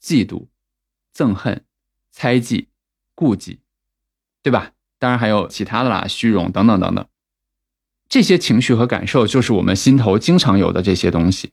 [0.01, 0.47] 嫉妒、
[1.15, 1.63] 憎恨、
[2.11, 2.69] 猜忌、
[3.15, 3.59] 顾忌，
[4.43, 4.71] 对吧？
[4.99, 7.05] 当然还有其他的啦，虚荣等等等等。
[8.07, 11.51] 这些情绪和感受，就是我们心头经常有的这些东西。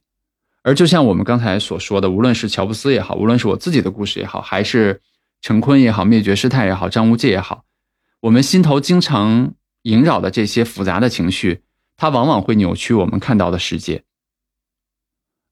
[0.61, 5.01] 而就像我们刚才所说的，无论是乔布斯也好，无论是我自己的故事也好，还是
[5.43, 7.65] 陈坤也好，灭绝师太也好，张无忌也好，
[8.21, 11.63] 我们心头经常萦绕的这些复杂的情绪，
[11.97, 14.05] 它往往会扭曲我们看到的世界。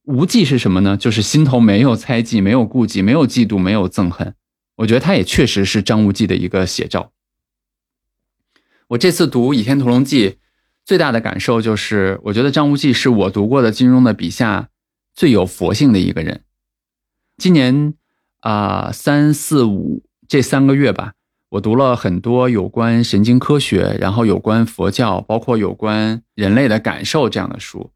[0.03, 0.95] 无忌是什么呢？
[0.95, 4.33] 就是心头没有猜忌，没有顾忌，没有嫉妒，没有憎恨。
[4.77, 7.11] 我觉得他也确实是张无忌的一个写照。
[8.87, 10.29] 我这次读《倚天屠龙记》，
[10.85, 14.69] 最大的感受就是，我觉得张无忌是我读过的金庸的笔下
[15.13, 16.45] 最有佛性的一个人。
[17.35, 17.93] 今年
[18.41, 21.13] 啊，三四五这三个月吧，
[21.49, 27.91] 我读了很多有关神经科学，然后有关佛教，包括有关人类的感受这样的书，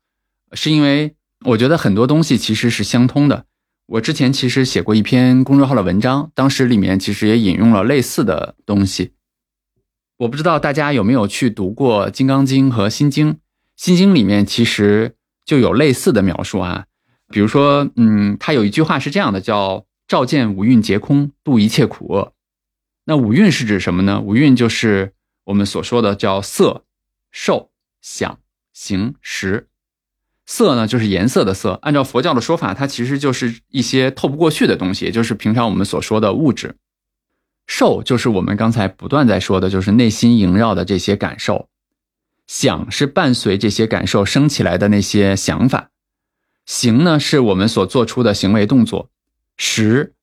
[0.53, 1.15] 是因为
[1.45, 3.45] 我觉得很多东西其实是相通的。
[3.87, 9.11] 我之前其实写过一篇公众号的文章，当时里面其实也引用了类似的东西。
[10.17, 13.29] 我不知道大家有没有去读过《金刚经》和《心经》，
[13.75, 15.15] 《心经》里面其实
[15.45, 16.85] 就有类似的描述啊。
[17.29, 22.33] 比如说，嗯，它有一句话是这样的，叫“照见五蕴皆空，度一切苦厄”。
[23.05, 24.21] 那五蕴是指什么呢？
[24.21, 25.13] 五蕴就是
[25.45, 26.83] 我们所说的叫色、
[27.31, 28.39] 受、想、
[28.73, 29.67] 行、识。
[30.47, 31.79] 色呢，就是颜色的色。
[31.81, 36.75] 按照佛教的说法，它其实就是一些透不过去的东西，也就是平常我们所说的物质。
[37.65, 41.67] 受就是我们刚才不断在说的，就是内心萦绕的这些感受；
[42.45, 45.89] 想是伴随这些感受升起来的那些想法；
[46.67, 49.09] 行呢，是我们所做出的行为动作；
[49.57, 50.13] 识，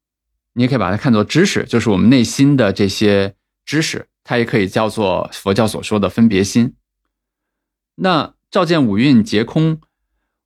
[0.54, 6.74] 你也可以把它看作知识，就是我们内心的这些知识，它也可以叫做佛教所说的分别心。
[7.96, 9.80] 那照见五蕴皆空，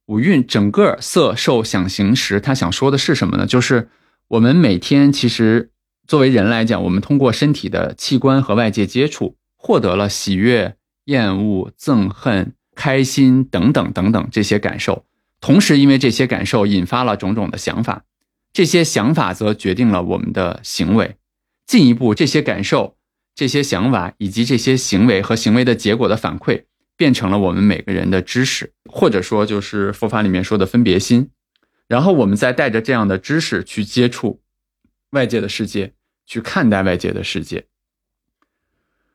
[0.07, 3.47] 五蕴整个色受想行识，他想说的是什么呢？
[3.47, 3.89] 就是
[4.29, 5.71] 我们每天其实。
[6.09, 10.77] 作为人来讲，我们通过身体的器官和外界接触，获得了喜悦、
[11.07, 15.05] 厌恶、憎恨、开心等等等等这些感受。
[15.41, 18.05] 同时，因为这些感受引发了种种的想法，
[18.57, 21.17] 这些想法则决定了我们的行为。
[21.67, 22.97] 进一步，这些感受、
[23.35, 26.65] 这些想法以及这些行为和行为的结果的反馈，
[26.97, 31.29] 变成了我们每个人的知识，或者说就是佛法里面说的分别心。
[31.87, 34.41] 然后，我们再带着这样的知识去接触
[35.11, 35.93] 外界的世界。
[36.29, 37.67] 去看待外界的世界。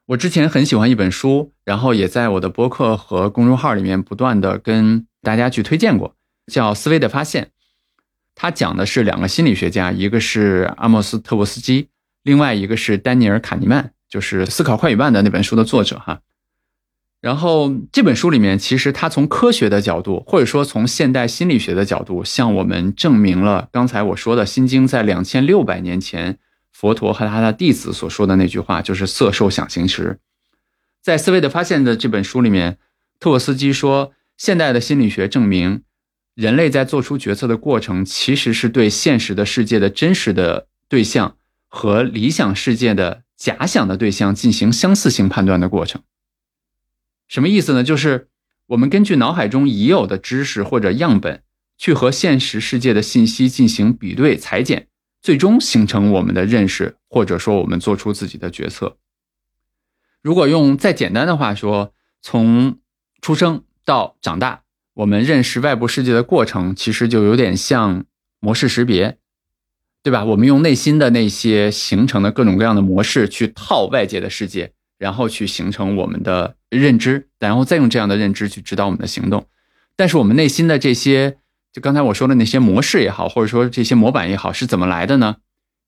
[0.05, 6.15] 我之前很喜欢一本书，然后也在我的博客和公众号里面不断的跟大家去推荐过，
[6.47, 7.43] 叫《思维的发现》。
[8.35, 11.89] 他讲的是两个心理学家，一个是阿莫斯特沃斯基，
[12.23, 16.21] 另外一个是丹尼尔卡尼曼，就是《思考快与慢》的那本书的作者哈。
[17.19, 26.39] 然后这本书里面，其实他从科学的角度，或者说从现代心理学的角度，向我们证明了刚才我说的《心经》在两千六百年前。
[26.73, 30.17] 佛陀和他的弟子所说的那句话，就是“色受想行识”。
[31.03, 32.79] 在《思维的发现》的这本书里面，
[33.19, 35.83] 特沃斯基说，现代的心理学证明，
[36.35, 46.01] 人类在做出决策的过程，其实是对现实的世界的真实的对象和理想世界的假想的对象进行相似性判断的过程。
[47.27, 47.83] 什么意思呢？
[47.83, 48.29] 就是
[48.67, 51.43] 我们根据脑海中已有的知识或者样本，
[51.77, 54.87] 去和现实世界的信息进行比对裁剪。
[55.21, 58.97] 最终形成我们的认识，或者说我们做出自己的决策。
[60.23, 62.79] 如果用再简单的话说，从
[63.21, 64.63] 出生到长大，
[65.01, 68.05] 我们认识外部世界的过程，其实就有点像
[68.39, 69.17] 模式识别，
[70.03, 70.23] 对吧？
[70.23, 79.47] 我们用内心的那些形成的各种各样的模式去套外界的世界，然后去形成我们的认知，然后再用这样的认知去指导我们的行动。
[79.95, 81.37] 但是我们内心的这些。
[81.73, 85.37] 就刚才我说的那些模式也好，或者说这些模板也好，是怎么来的呢？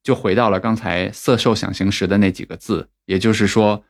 [0.02, 3.84] 就回到了刚才“色受想行识”的那几个字，也就是说，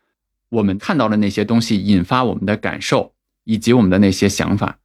[0.50, 3.14] 我们看到的那些东西引发我们的感受，
[3.44, 4.80] 以及我们的那些想法，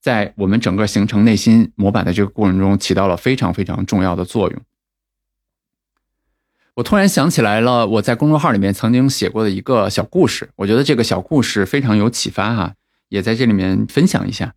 [0.00, 4.60] 在我们整个形成内心模板的这个过程中，起到了非常非常重要的作用。
[6.74, 12.74] 我突然想起来了，我在公众号里面曾经写过的一个小故事，我觉得这个小故事非常有启发哈，
[13.08, 14.54] 也在这里面分享一下。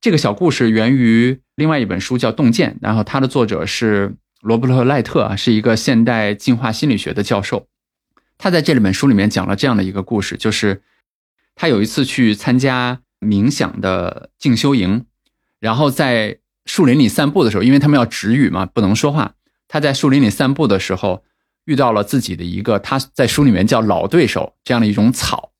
[0.00, 7.68] 这个小故事源于另外一本书，叫《洞见》，然后它的作者是罗伯特·赖特啊，是一个现代进化心理学的教授。
[8.36, 10.82] 他在这里本书里面讲了这样的一个故事，就是
[11.54, 15.06] 他有一次去参加冥想的静修营，
[15.58, 19.34] 然后在树林里散步的时候，因为他们要止语嘛，不能说话。
[19.66, 21.24] 他在树林里散步的时候，
[21.64, 25.50] 遇到了自己的一个他在书里面叫老对手这样的一种草。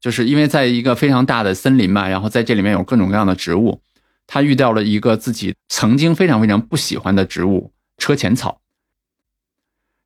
[0.00, 3.80] 就是因为在一个非常大的森林嘛，然后在这里面有各种各样的植物，
[4.26, 8.60] 他遇到了一个自己曾经非常非常不喜欢的植物——车前草。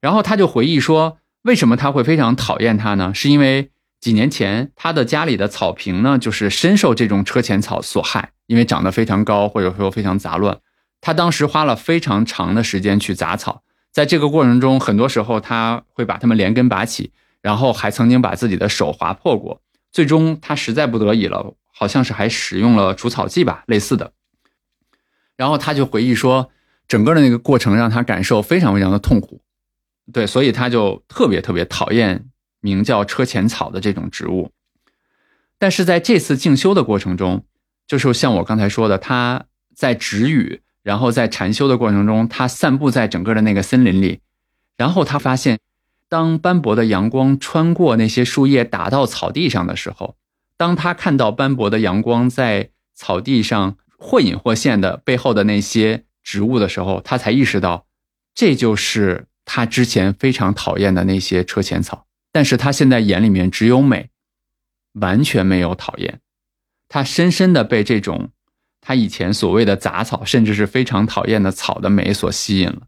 [0.01, 3.13] 然后他就回忆说，为什么他会非常讨厌它呢？
[3.13, 10.61] 是因为几年前他的家里的草坪呢，就是深受这种车前草所害，因为长得非常高，或者说非常杂乱。
[11.01, 19.63] 他当时花了非常长的时间去杂草，在这个过程中，很多时候他会把它们连根拔起，然后还曾经把自己的手划破过。
[19.91, 24.13] 最终，他实在不得已了，好像是还使用了除草剂吧，类似的。
[25.37, 26.51] 然后他就回忆说，
[26.87, 29.41] 整个的那个过程让他感受非常非常的痛苦，
[30.13, 32.27] 对，所以他就特别特别讨厌
[32.61, 34.51] 名叫车前草的这种植物。
[35.59, 37.45] 但是在这次静修的过程中，
[37.87, 44.21] 就是像我刚才说的，他在止语，然后在禅修的过程中，他散步在整个的那个森林里，
[44.77, 45.59] 然后他发现，
[46.09, 50.17] 当斑驳的阳光穿过那些树叶打到草地上的时候，
[50.57, 53.77] 当他看到斑驳的阳光在草地上。
[54.01, 57.85] 或隐或现的背后的那些植物的时候，他才意识到，
[58.33, 62.07] 这就是他之前非常讨厌的那些车前草。
[62.33, 64.11] 但是他现在眼里面只有美，
[64.93, 66.21] 完全没有讨厌。
[66.89, 68.31] 他深深的被这种
[68.81, 72.83] 他以前所谓的杂草，甚至是非常讨厌的草的美所吸引了。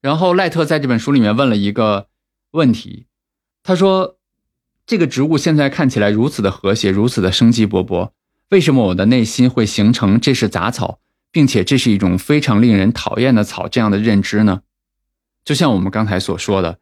[0.00, 2.08] 然后赖特在这本书里面问了一个
[2.52, 3.06] 问题，
[3.64, 4.18] 他说
[4.86, 8.12] ：“这个植物现在看起来如此的和谐，如此的生机勃勃。”
[8.50, 11.00] 为什么我的内心会形成这是杂草，
[11.30, 14.62] 并且这是一种非常令人讨厌的草这样的认知呢？
[15.44, 16.78] 就像我们刚才所说的，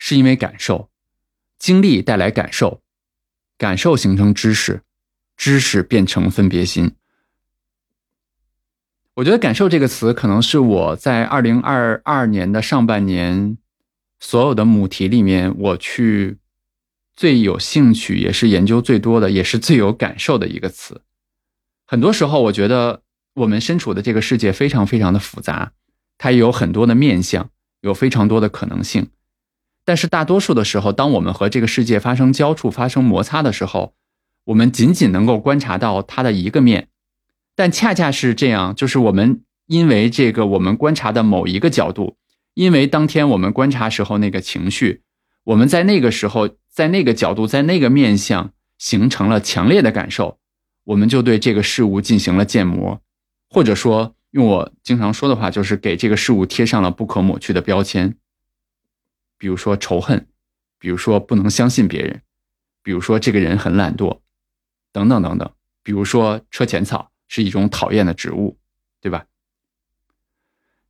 [0.00, 0.90] 是因为感受、
[1.60, 2.82] 经历带来感受，
[3.56, 4.82] 感受形成知识，
[5.36, 6.96] 知识变成分别心。
[9.14, 13.56] 我觉得“感受”这个词可能是我在二零二二年的上半年
[14.18, 16.38] 所有的母题里面我去。
[17.12, 21.02] 最有兴趣，也是研究最多的，也是最有感受的一个词。
[21.86, 23.02] 很多时候，我觉得
[23.34, 25.72] 我们身处的这个世界非常非常的复杂，
[26.16, 27.50] 它也有很多的面相，
[27.82, 29.10] 有非常多的可能性。
[29.90, 33.92] 但是大多数的时候，当我们和这个世界发生交触、发生摩擦的时候，
[34.44, 36.86] 我们仅仅能够观察到它的一个面。
[37.56, 42.14] 但恰恰是这样，就是我们因为这个我们观察的某一个角度，
[42.54, 45.02] 因为当天我们观察时候那个情绪。
[45.42, 50.38] 我们在那个时候，在那个角度，在那个面相形成了强烈的感受，
[50.84, 53.00] 我们就对这个事物进行了建模，
[53.48, 58.14] 或者说用我经常说的话，就是给这个事物贴上了不可抹去的标签。
[59.40, 60.28] 比如说仇恨，
[60.78, 62.20] 比如说不能相信别人，
[62.84, 64.20] 比如说这个人很懒惰，
[64.92, 65.50] 等等等等。
[65.82, 68.58] 比如说车前草是一种讨厌的植物，
[69.00, 69.24] 对吧？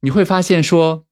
[0.01, 1.07] 你会发现说，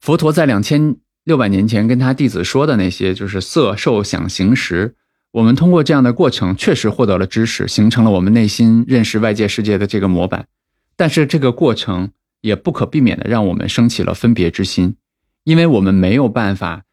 [0.00, 0.98] 佛陀在两千。
[1.24, 4.96] 六百年前跟他弟子说的那些，就是色、受、想、行、识。
[5.30, 10.48] 我们通过这样的过程，确实获得了知识，形成了我们内心认识外界世界的这个模板。
[10.96, 14.96] 但是这个过程也不可避免的让我们升起了分别之心，
[15.44, 16.84] 因为我们没有办法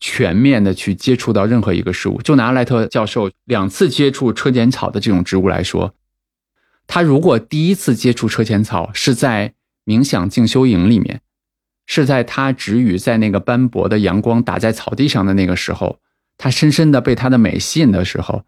[0.00, 2.20] 全面的去接触到任何一个事物。
[2.22, 5.94] 就拿赖特教授两次接触车前草的这种植物来说，
[6.86, 9.54] 他如果第一次接触车前草是在
[9.84, 11.20] 冥想静修营里面。
[11.90, 16.00] 是在他止语在那个斑驳的阳光打在草地上的那个时候，
[16.36, 18.44] 他深深的被它的美吸引的时候，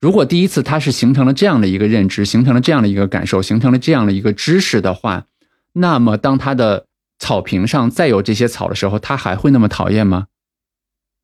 [0.00, 5.26] 如果第一次他是形成了这样的一个认知，形成了这样的一个感受，形成了这样的一个知识的话，
[5.74, 6.86] 那么当他的
[7.22, 10.26] 草坪上再有这些草的时候，他还会那么讨厌吗？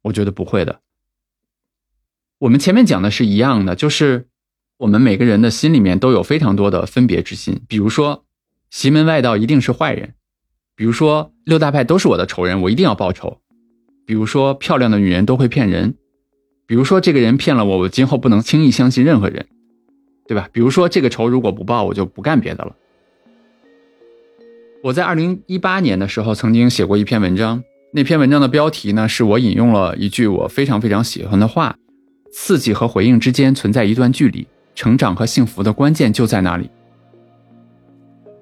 [0.02, 0.78] 我觉得不会的。
[2.38, 4.28] 我们前面讲的是一样的，就是
[4.76, 8.24] 我们每个人的心里面都有非常多的分别之心，比如说
[8.70, 10.14] 邪门外道一定是坏人。
[10.76, 13.40] 比如说六大派都是我的仇人，我一定要报仇。
[14.06, 15.96] 比如说漂亮的女人都会骗人，
[16.64, 19.48] 比如说这个人骗了我，我今后不能轻易相信任何人，
[20.28, 20.48] 对吧？
[20.52, 22.76] 比如说这个仇如果不报，我就不干别的了。
[24.82, 27.62] 我在二零一八年的时候曾经写过一篇文章，
[27.92, 31.74] 那篇文章的标题呢是我引用了一句我非常非常喜欢的话：
[32.32, 36.70] 刺激和回应之间存在一段距离，成长和幸福的关键就在那里。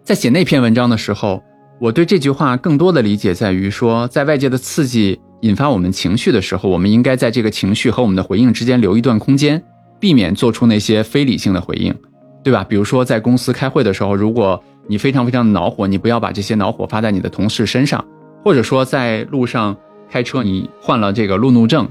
[0.04, 1.42] 在写那篇文章的时候。
[1.78, 9.62] 我对这句话更多的理解在于说，在外界的刺激引发我们情绪的时候，我们应该在这个情绪和我们的回应之间留一段空间，
[10.00, 11.94] 避免做出那些非理性的回应，
[12.42, 12.64] 对吧？
[12.64, 14.58] 比如说在公司开会的时候，如果
[14.88, 18.00] 你非常非常的恼火，你不要把这些恼火发在你的同事身上；
[18.44, 19.76] 或者说在路上
[20.08, 21.88] 开车，你患了这个路怒症，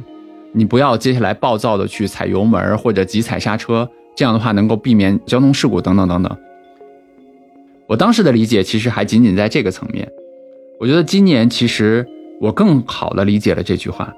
[0.54, 6.38] 你不要接下来暴躁的去踩油门或者急踩刹车，这样的话能够避免交通事故等等等等。
[7.88, 10.10] 我当时的理解其实还仅仅在这个层面，
[10.80, 12.08] 我觉得今年其实
[12.40, 14.14] 我更好的理解了这句话，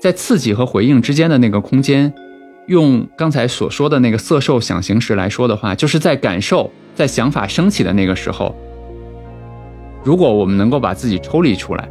[0.00, 2.12] 在刺激和回应之间的那个空间，
[2.66, 8.54] 用刚才所说的那个色受想行识来说的话，就是在感受、在想法升起的那个时候，
[10.02, 11.88] 如果我们能够把自己抽离出来，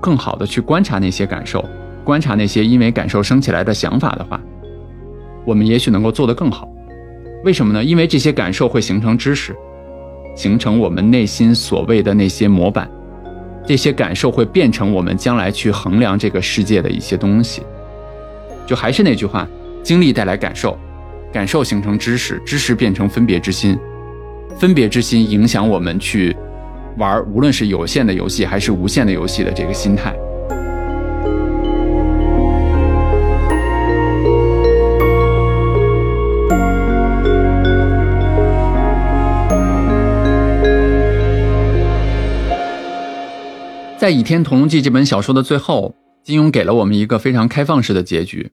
[0.00, 1.64] 更好的去观察那些感受，
[2.04, 4.38] 观察那些因为感受升起来的想法的话，
[5.46, 6.68] 我们也许能够做得更好。
[7.44, 7.82] 为什么呢？
[7.82, 9.56] 因为这些感受会形成知识，
[10.36, 12.86] 形成我们内心所谓的那些模板，
[13.66, 17.62] 这些感受会变成我们将来去衡量这个世界的一些东西。
[18.66, 19.48] 就还是那句话，
[19.82, 20.78] 经历带来感受，
[21.32, 23.76] 感受形成知识，知识变成分别之心，
[24.56, 26.36] 分别之心影响我们去
[26.98, 30.14] 玩，无论是有限的游戏还是无限的游戏的这个心态。
[43.98, 48.50] 在《倚天屠龙记》这本小说的最后，金庸给了我们一个非常开放式的结局。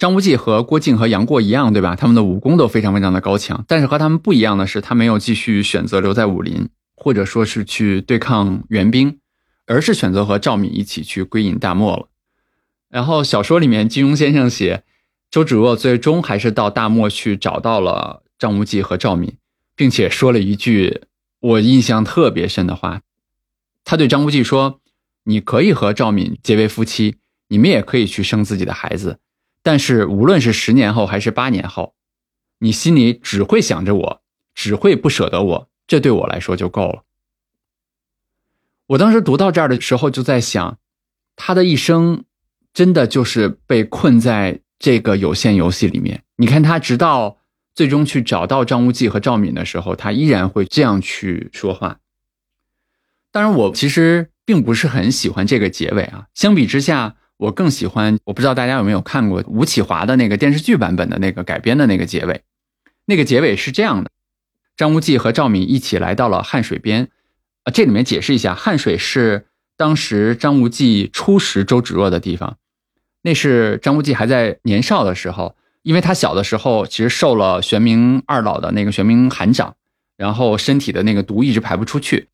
[0.00, 1.94] 张无忌和郭靖和杨过一样，对吧？
[1.94, 9.18] 他们的武功都非常非常的高强，但是和他们不一样的是，他没有继续选择留在武林，或者说是去对抗援兵，
[9.66, 12.08] 而是选择和赵敏一起去归隐大漠了。
[12.88, 14.84] 然后小说里面，金庸先生写，
[15.30, 19.34] 周芷若最终还是到大漠去找到了张无忌和赵敏，
[19.76, 21.02] 并且说了一句
[21.40, 23.02] 我印象特别深的话。
[23.84, 24.80] 他对张无忌说
[25.24, 27.16] ：“你可以和赵敏结为夫妻，
[27.48, 29.18] 你们也可以去生自己的孩子。
[29.62, 31.94] 但是无论是十年后还是八年后，
[32.58, 34.22] 你心里只会想着我，
[34.54, 35.68] 只会不舍得我。
[35.86, 37.02] 这对我来说就够了。”
[38.88, 40.78] 我当时读到这儿的时候，就在想，
[41.36, 42.24] 他的一生
[42.72, 46.24] 真的就是被困在这个有限游戏里面。
[46.36, 47.38] 你看他，直到
[47.74, 52.00] 最终去找到张无忌和赵敏的时候，他依然会这样去说话。
[53.30, 56.26] 当然，我其实并不是很喜欢这个结尾啊。
[56.34, 62.42] 相比之下，我更喜欢，我不知道大家有没有看过吴启华的那个电视剧版本的那个改编的那个结尾。
[63.06, 64.10] 那个结尾是这样的：
[64.76, 67.08] 张无忌和赵敏一起来到了汉水边。
[67.64, 69.46] 啊，这里面解释一下，汉水是
[69.78, 72.58] 当时张无忌初识周芷若的地方。
[73.22, 79.76] 那是张无忌还在年少的时候，因为他小的时候其实受了玄冥二老的那个玄冥寒掌，
[80.18, 82.28] 然后身体的那个毒一直排不出去。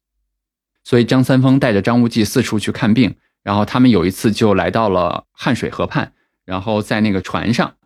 [0.82, 3.14] 所以张三丰带着张无忌四处去看病，
[3.46, 6.12] 然后他们有一次就来到了汉水河畔，
[6.44, 7.76] 然后在那个船上，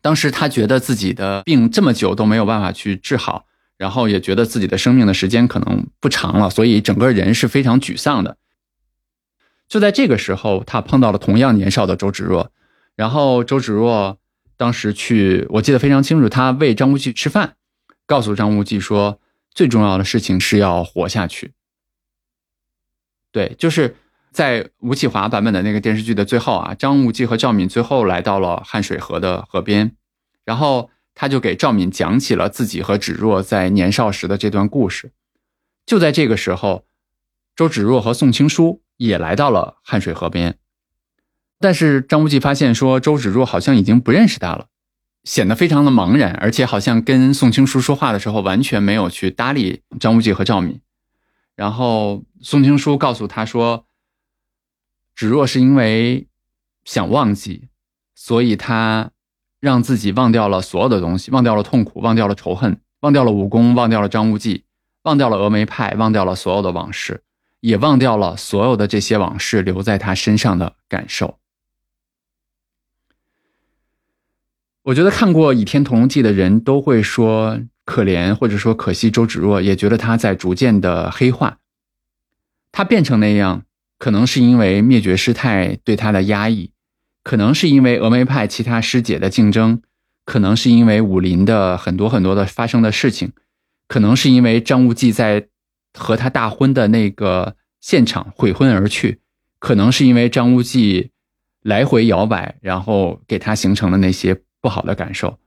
[0.00, 3.46] 当时他觉得自己的病这么久都没有办法去治好，
[3.76, 8.36] 然后也觉得自己的生命的时间可能不长了，所以整个人是非常沮丧的。
[9.66, 12.52] 就在这个时候，他碰到了同样年少的周芷若，
[12.94, 14.18] 然后周芷若
[14.56, 17.56] 当时去，我记得非常清楚，他喂张无忌吃饭，
[18.06, 19.18] 告诉张无忌说，
[19.52, 21.54] 最重要的事情是要活下去。
[23.32, 23.96] 对，就是
[24.32, 29.96] 在吴启华版本的那个电视剧的最后啊，张无忌和赵敏最后来到了汉水河的河边，
[30.44, 35.12] 然后他就给赵敏讲起了自己和芷若在年少时的这段故事。
[35.84, 36.84] 就在这个时候，
[37.56, 40.56] 周芷若和宋青书也来到了汉水河边，
[41.58, 44.68] 但是张无忌发现说周芷若好像已经不认识他了，
[45.24, 50.80] 显得非常的茫然，而且好像跟宋青书说话的时候完全没有去搭理张无忌和赵敏。
[51.56, 53.84] 然后宋青书告诉他说
[55.14, 56.26] ：“芷若是因为
[56.84, 57.68] 想忘记，
[58.14, 59.10] 所以她
[59.60, 64.64] 让自己忘掉了所有的东西，忘掉了痛苦，忘掉了仇恨，忘掉了武功，忘掉了张无忌，
[65.02, 67.22] 忘掉了峨眉派，忘掉了所有的往事，
[67.60, 71.38] 也忘掉了所有的这些往事留在他身上的感受。”
[74.84, 77.60] 我觉得看过《倚天屠龙记》的人都会说。
[77.86, 81.58] 可怜或者说可惜，周芷若也觉得她在逐渐的黑化。
[82.70, 83.64] 她变成那样，
[84.00, 86.72] 可能是因为灭绝师太对他的压抑，
[87.22, 89.82] 可能是因为峨眉派其他师姐的竞争，
[90.24, 93.32] 可能是因为武林的很多很多的发生的事情，
[93.88, 95.48] 可能是因为张无忌在
[95.92, 99.20] 和他大婚的那个现场悔婚而去，
[99.58, 101.10] 可能是因为张无忌
[101.62, 105.38] 来回摇摆，然后给他形成了那些不好的感受。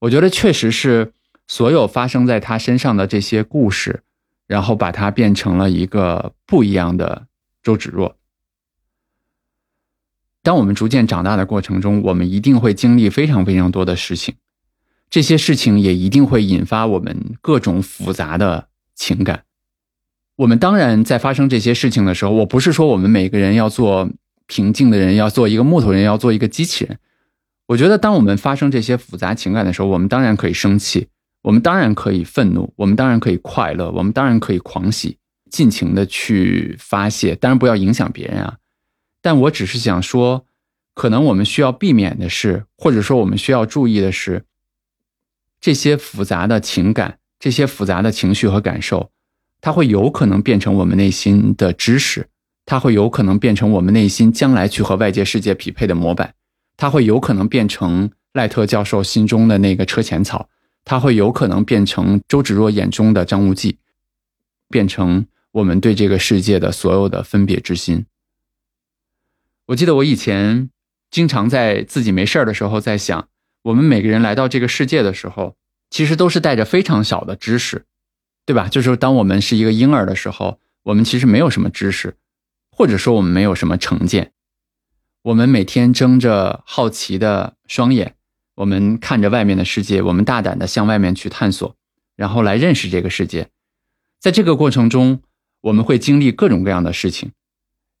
[0.00, 1.14] 我觉得确实是
[1.46, 4.02] 所有发生在他身上的这些故事，
[4.48, 7.28] 然后把它变成了一个不一样的
[7.62, 8.16] 周芷若。
[10.42, 14.34] 当我们逐渐长大的过程中，我们一定会经历非常非常多的事情，
[15.10, 19.44] 这些事情也一定会引发我们各种复杂的情感。
[20.36, 24.08] 我们当然在发生这些事情的时候，我不是说我们每个人要做
[24.46, 26.98] 平静的人，要做一个木头人，要做一个机器人。
[27.66, 31.08] 我觉得，当我们发生这些复杂情感的时候，我们当然可以生气，
[31.42, 35.16] 我们当然可以愤怒，我们当然可以快乐，我们当然可以狂喜，
[35.50, 37.34] 尽情的去发泄。
[37.36, 38.56] 当然不要影响别人啊。
[39.22, 40.44] 但我只是想说，
[40.94, 44.44] 可能我们需要避免的是，或者说我们需要注意的是，
[45.60, 49.10] 这些复杂的情感，这些复杂的情绪和感受，
[49.60, 52.28] 它会有可能变成我们内心的知识，
[52.66, 56.34] 它会有可能变成我们内心将来去和外界世界匹配的模板。
[56.76, 60.48] 它会有可能变成赖特教授心中的那个车前草，
[60.84, 63.78] 他会有可能变成周芷若眼中的张无忌，
[64.68, 68.06] 变成我们对这个世界的所有的分别之心。
[69.66, 70.70] 我记得我以前
[71.10, 73.28] 经常在自己没事儿的时候在想，
[73.62, 75.56] 我们每个人来到这个世界的时候，
[75.90, 77.84] 其实都是带着非常小的知识，
[78.46, 78.68] 对吧？
[78.68, 82.16] 就是当我们是一个婴儿的时候，我们其实没有什么知识，
[82.70, 84.32] 或者说我们没有什么成见。
[85.22, 88.14] 我们每天睁着好奇的双眼，
[88.58, 91.76] 我们看着外面的世界，我们大胆的向外面去探索，
[92.16, 93.46] 然后来认识这个世界。
[94.20, 95.20] 在这个过程中，
[95.60, 97.30] 我们会经历各种各样的事情，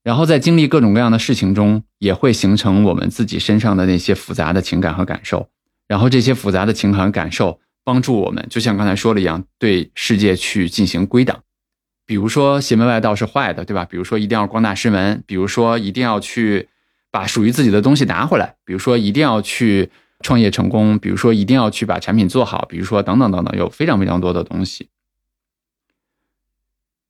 [0.02, 5.48] 然后在经历各种各样的事情中，也会形成我们自己身上的那些复杂的情感和感受。
[5.86, 11.44] 然后这些复杂的情感和感受帮助我们，就像刚才说的一样，对世界去进行归档。
[12.04, 13.84] 比如说邪门外道是坏的，对吧？
[13.84, 16.68] 比如说一定要光大师门，比如说一定要去
[17.12, 19.90] 把属于自己的东西拿回来，比如说一定要去
[20.20, 24.88] 创业成功，比如说一定要去把产品做好，比如说等等等等，有非常非常多的东西。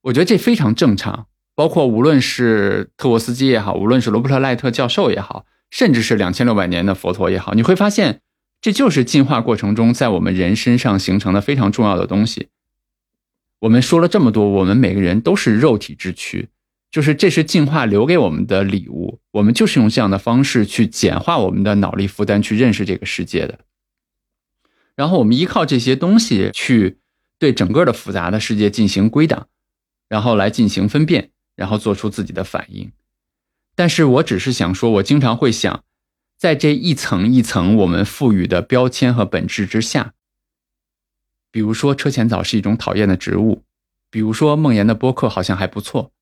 [0.03, 8.21] 我觉得这非常正常，包括无论是特沃斯基也好，无论是罗伯特赖特教授也好，甚至是两千六百年的佛陀也好，你会发现。
[8.61, 12.49] 这就是进化过程中在我们人身上形成的非常重要的东西。
[13.61, 16.49] 我们说了这么多，我们每个人都是肉体之躯，
[16.91, 19.21] 就是这是进化留给我们的礼物。
[19.33, 23.61] 我们就是用这样的方式去简化我们的脑力负担，去认识这个世界的。
[24.95, 26.99] 然后我们依靠这些东西去
[27.39, 29.49] 对整个的复杂的世界进行归档，
[30.09, 32.91] 然后来进行分辨，然后做出自己的反应。
[33.75, 35.85] 但是我只是想说，我经常会想。
[36.37, 40.15] 在这一层一层我们赋予的标签和本质之下，
[41.51, 43.65] 比如说车前草是一种讨厌的植物，
[44.09, 46.13] 比如说梦妍的播客好像还不错，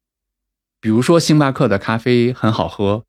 [0.81, 3.05] 比如说星巴克的咖啡很好喝，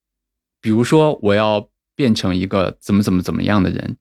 [0.62, 3.98] 比如说我要变成一个怎么怎么怎么样的人，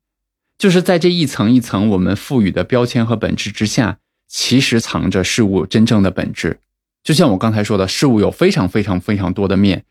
[0.58, 3.98] 就是在这一层一层我们赋予的标签和本质之下，
[4.28, 6.60] 其实藏着事物真正的本质。
[7.02, 9.84] 就像我刚才说的，事物有非常非常非常多的面。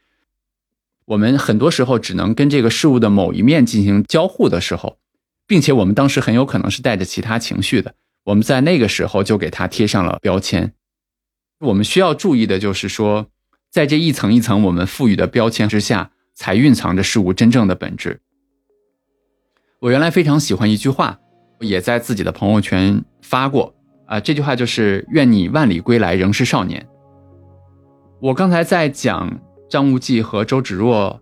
[1.05, 4.97] 我们很多时候只能跟这个事物的某一面进行交互的时候，
[5.45, 10.73] 并且我们当时很有可能是带着其他情绪的，我们在那个时候就给它贴上了标签。
[11.59, 13.27] 我们需要注意的就是说，
[13.75, 18.21] 在这一层一层我们赋予的标签之下，才蕴藏着事物真正的本质。
[19.81, 21.19] 我原来非常喜欢一句话，
[21.59, 26.87] 也在自己的朋友圈发过啊，这句话就是“愿你万里归来仍是少年”。
[28.23, 29.41] 我刚才在讲。
[29.67, 31.19] 张无忌和周芷若，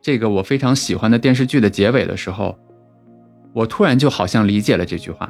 [0.00, 2.56] 这个我非常喜欢的电视剧的结尾的时候，
[3.52, 5.28] 我突然就好像理解了这句话。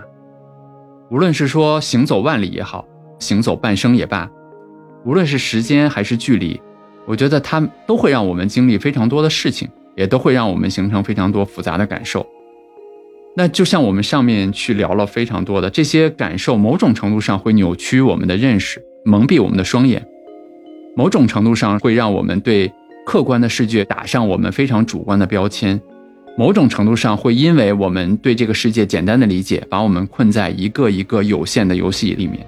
[1.10, 2.86] 无论是说行走万里也好，
[3.18, 4.30] 行走半生也罢，
[5.04, 6.60] 无论是时间还是距离，
[7.06, 12.26] 我觉得它都会让我们经历非常多的事情，也都会让我们形成非常多复杂的感受。
[13.36, 20.06] 那就像我们上面去聊了非常多的这些感受，某种程度上会扭曲我们的认识，蒙蔽我们的双眼。
[20.96, 22.70] 某种程度上会让我们对
[23.06, 25.80] 客观的世界打上我们非常主观的标签，
[26.36, 32.44] 某种程度上会因为我们对这个世界简单的理解，把我们困在一个一个有限的游戏里面。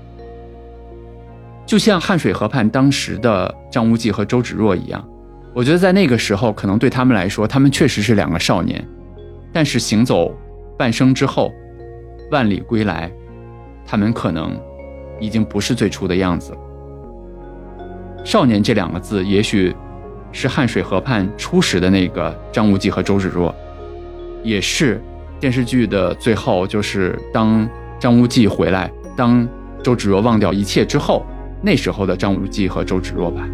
[1.65, 5.03] 就像汉水河畔当时的张无忌和周芷若一样，
[5.55, 8.87] 我觉得在那个时候，可能对他们来说，他们确实是两个少年，
[9.53, 10.35] 但是行走
[10.77, 11.53] 半生之后，
[12.31, 13.11] 万里归来，
[13.87, 14.59] 他们可能
[15.21, 16.59] 已经不是最初的样子了。
[18.25, 19.75] 少年这两个字，也许
[20.31, 23.55] 是汉水河畔初始的那个张无忌和周芷若，
[24.43, 25.01] 也是
[25.41, 29.47] 电视剧的最后，就是当张无忌回来，当
[29.83, 31.27] 周芷若忘掉一切之后，
[31.63, 33.49] 那时候的张无忌和周芷若吧。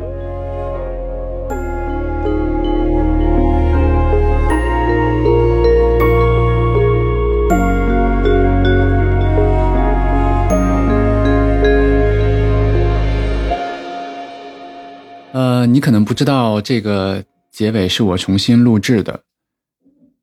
[15.33, 19.21] 呃，你可能不知道这个结尾是我重新录制的。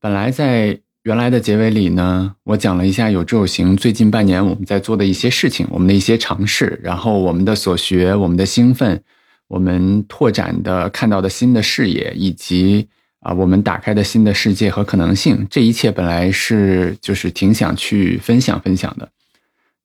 [0.02, 9.03] 本来在原来的结尾里呢，我讲了一下有志有行最近半年我们在做的一些事情，我们的一些尝试，然后我们的所学，我们的兴奋，
[9.47, 12.88] 我们拓展的看到的新的视野，以及
[13.20, 15.45] 啊我们打开的新的世界和可能性。
[15.47, 19.08] 这一切本来是就是挺想去分享分享的，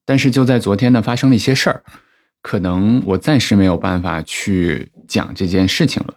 [0.07, 1.85] 但是就在昨天呢，发生了一些事儿。
[2.41, 6.15] 可能我暂时没有办法去讲这件事情了。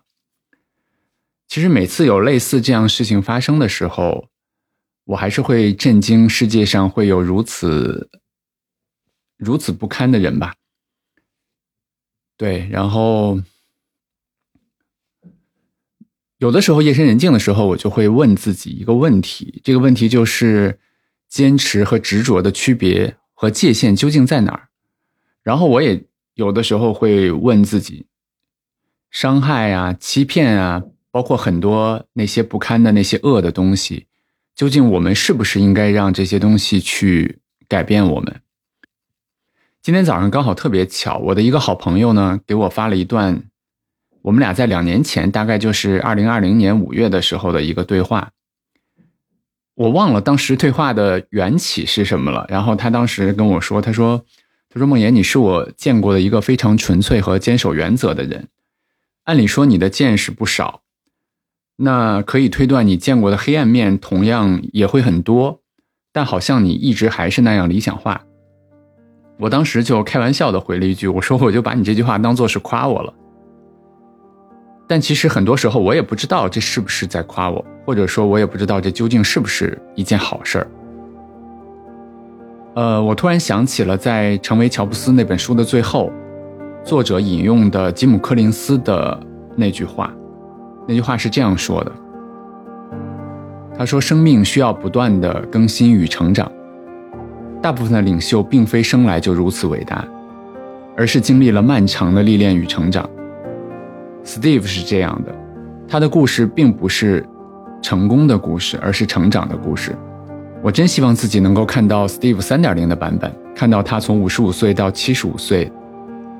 [1.49, 4.29] 其实每次有类似这样事情发生的时候，
[5.05, 8.09] 我还是会震惊世界上会有如此
[9.37, 10.55] 如此不堪的人吧。
[12.37, 13.39] 对，然后
[16.37, 20.79] 有的时候夜深人静的时候，我就会问自己一个问题：这个问题就是
[21.27, 24.69] 坚持和执着的区别和界限究竟在哪儿？
[25.41, 26.05] 然后我也。
[26.35, 28.07] 有的时候会问自己，
[29.11, 30.81] 伤害啊、欺骗啊，
[31.11, 34.07] 包括很多那些不堪的那些恶的东西，
[34.55, 38.41] 究竟我们是不是应该让这些东西去改变我们。
[39.81, 43.43] 今天早上刚好特别巧，我的一个好朋友呢给我发了一段，
[44.21, 48.31] 我们俩在两年前，大概就是二零二零年五月的时候的一个对话。
[49.75, 52.45] 我忘了当时对话的缘起是什么了。
[52.47, 54.23] 然后他当时跟我说：“他说，
[54.69, 58.49] 他说梦妍，你是我见过的一个非常纯粹和坚守原则的人。
[59.23, 60.82] 按理说你的见识不少，
[61.75, 65.59] 那可以推断你见过的黑暗面同样也会很多。
[66.11, 68.21] 但好像你一直还是那样理想化。”
[69.39, 73.13] 我当时就开玩笑的回了一句：“我说我就把你这句话当做是夸我了。”
[74.87, 80.67] 但其实很多时候我也不知道这是不是在夸我，或者说我也不知道这究竟是不是一件好事儿。
[82.75, 86.11] 呃，我突然想起了在《成为乔布斯》那本书的最后，
[86.83, 89.19] 作者引用的吉姆·柯林斯的
[89.55, 90.13] 那句话，
[90.87, 91.91] 那句话是这样说的
[93.77, 96.51] ：“他说，生命需要不断的更新与成长。”
[97.61, 100.05] 大部分的领袖并非生来就如此伟大，
[100.97, 103.09] 而是经历了漫长的历练与成长。
[104.25, 105.33] Steve 是这样的，
[105.87, 107.25] 他的故事并不是
[107.81, 109.95] 成功的故事，而是成长的故事。
[110.61, 115.71] 我真希望自己能够看到 Steve 三点零的版本，看到他从五十五岁到七十五岁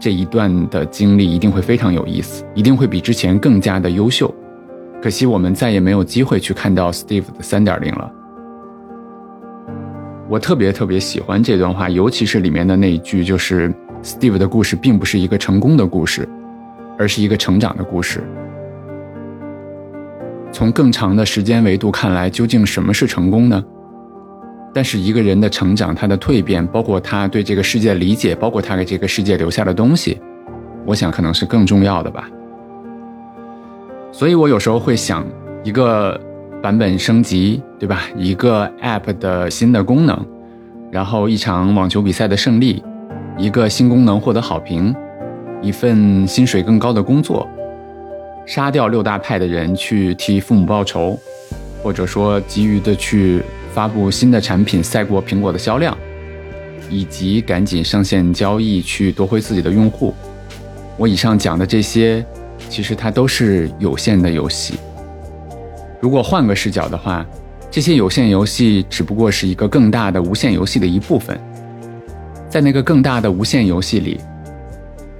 [0.04, 4.30] 这一段的经历，一定会非常有意思，一定会比之前更加的优秀。
[5.02, 8.12] 可惜我们再也没有机会去看到 Steve 的三点零了。
[10.28, 13.74] 我特别特别喜欢这段话，尤其是里面的那一句，就是
[14.04, 16.28] Steve 的故事并不是一个成功的故事，
[17.00, 18.22] 而是一个成长的故事。
[20.52, 23.64] 从更长的时间维度看来，究竟什么是成功呢？
[24.74, 30.20] 但是一个人的成长，他的蜕变，包括他对这个世界理解，包括他给这个世界留下的东西，
[30.86, 32.28] 我想可能是更重要的吧。
[34.12, 35.26] 所以我有时候会想
[35.64, 36.20] 一个。
[36.64, 38.04] 版本升级，对吧？
[38.16, 40.18] 一个 App 的新的功能，
[40.90, 42.82] 然后一场网球比赛的胜利，
[43.38, 44.96] 一个新功能获得好评，
[45.62, 47.46] 一份薪水更高的工作，
[48.46, 51.20] 杀掉六大派的人去替父母报仇，
[51.84, 53.42] 或者说急于的去
[53.74, 55.98] 发布新的产品赛过苹果的销量，
[56.90, 60.14] 以及赶紧上线交易去夺回自己的用户。
[60.96, 62.24] 我以上讲的这些，
[62.70, 64.76] 其实它都是有限的游戏。
[66.00, 67.26] 如果换个视角的话，
[67.72, 71.36] 这些有限游戏只不过是一个更大的无限游戏的一部分。
[72.48, 74.20] 在那个更大的无限游戏里，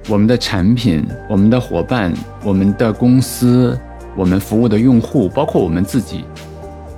[0.08, 3.76] 我们的产品、我们的伙伴、我们的公司、
[4.14, 6.24] 我们服务的用户，包括我们自己，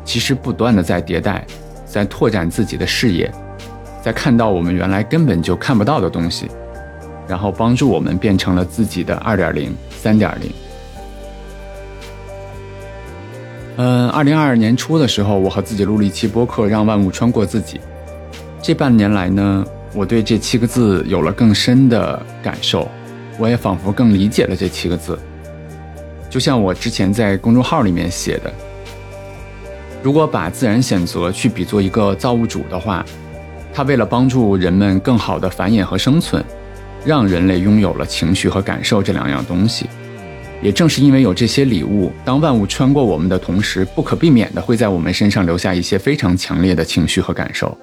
[0.07, 1.45] 其实不断的在迭代，
[1.85, 3.31] 在拓展自己的视野，
[4.03, 6.49] 在看到我们原来根本就看不到的东西，
[7.29, 10.51] 然后帮助我们变成了自己的二点零、三点零。
[13.79, 17.79] 嗯，二零二二年初的时候，我和自己录了一期播客，让万物穿过自己。
[18.63, 22.89] 这半年来呢，我对这七个字有了更深的感受，
[23.39, 25.19] 我也仿佛更理解了这七个字。
[26.31, 28.51] 就像我之前在公众号里面写的，
[30.07, 33.05] 如果把自然选择去比作一个造物主的话，
[33.75, 36.45] 他为了帮助人们更好的繁衍和生存，
[37.05, 39.87] 让人类拥有了情绪和感受这两样东西。
[40.63, 47.77] 也正是因为有这些礼物，当万物穿过我们的同时，不可避免的会在我们身上留下一些非常强烈的情绪和感受。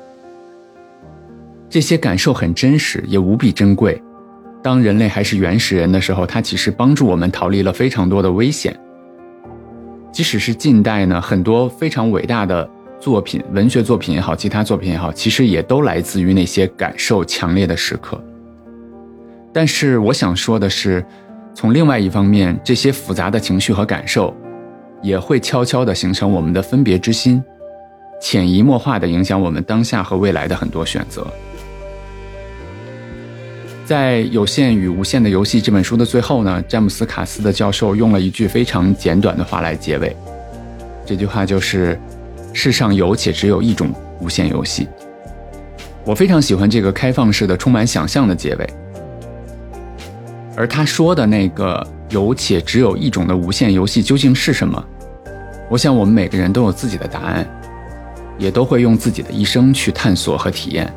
[1.69, 4.01] 这些感受很真实，也无比珍贵。
[4.63, 8.73] 当人类还是原始人的时候，它其实帮助我们逃离了非常多的危险。
[10.13, 12.69] 即使是近代呢，很多非常伟大的
[13.01, 18.23] 作品，文学作品也好，其他作品也好，其实也都来自于那些感受强烈的时刻。
[19.51, 21.05] 但是我想说的是。
[21.55, 24.35] 从另外一方面，这些复杂的情绪和感受，
[25.03, 27.43] 也会悄悄地形成我们的分别之心，
[28.19, 31.27] 潜移默化地影响我们当下和未来的很多选择。
[33.85, 40.15] 在《有限与无限的游戏》这本书的最后呢，詹姆斯·卡斯的教授用了一句非常简短的话来结尾，
[41.05, 41.99] 这句话就是
[42.53, 44.87] ：“世上有且只有一种无限游戏。”
[46.05, 48.69] 我非常喜欢这个开放式的、充满想象的结尾。
[50.55, 54.81] 而他说的那个有且只有一种的无限游戏究竟是什么？
[55.69, 57.45] 我想我们每个人都有自己的答案，
[58.37, 60.89] 也都会用自己的一生去探索和体验。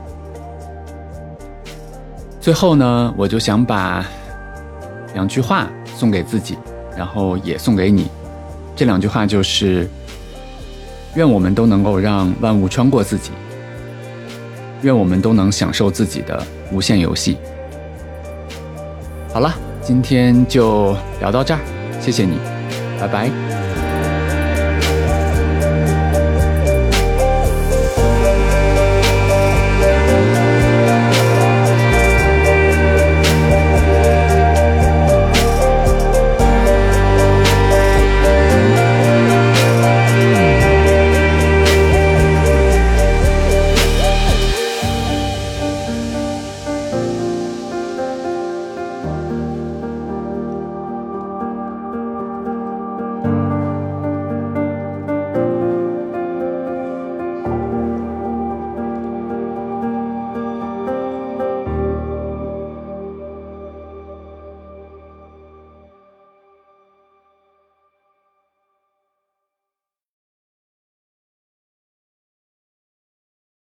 [2.46, 4.06] 最后呢，我就想把
[5.14, 6.56] 两句话送给自己，
[6.96, 8.06] 然后也送给你。
[8.76, 9.90] 这两句话就是：
[11.16, 13.32] 愿我们都能够让万物穿过自己，
[14.82, 16.40] 愿我们都能享受自己的
[16.70, 17.36] 无限游戏。
[19.34, 21.58] 好了，今天就聊到这儿，
[22.00, 22.38] 谢谢你，
[23.00, 23.55] 拜拜。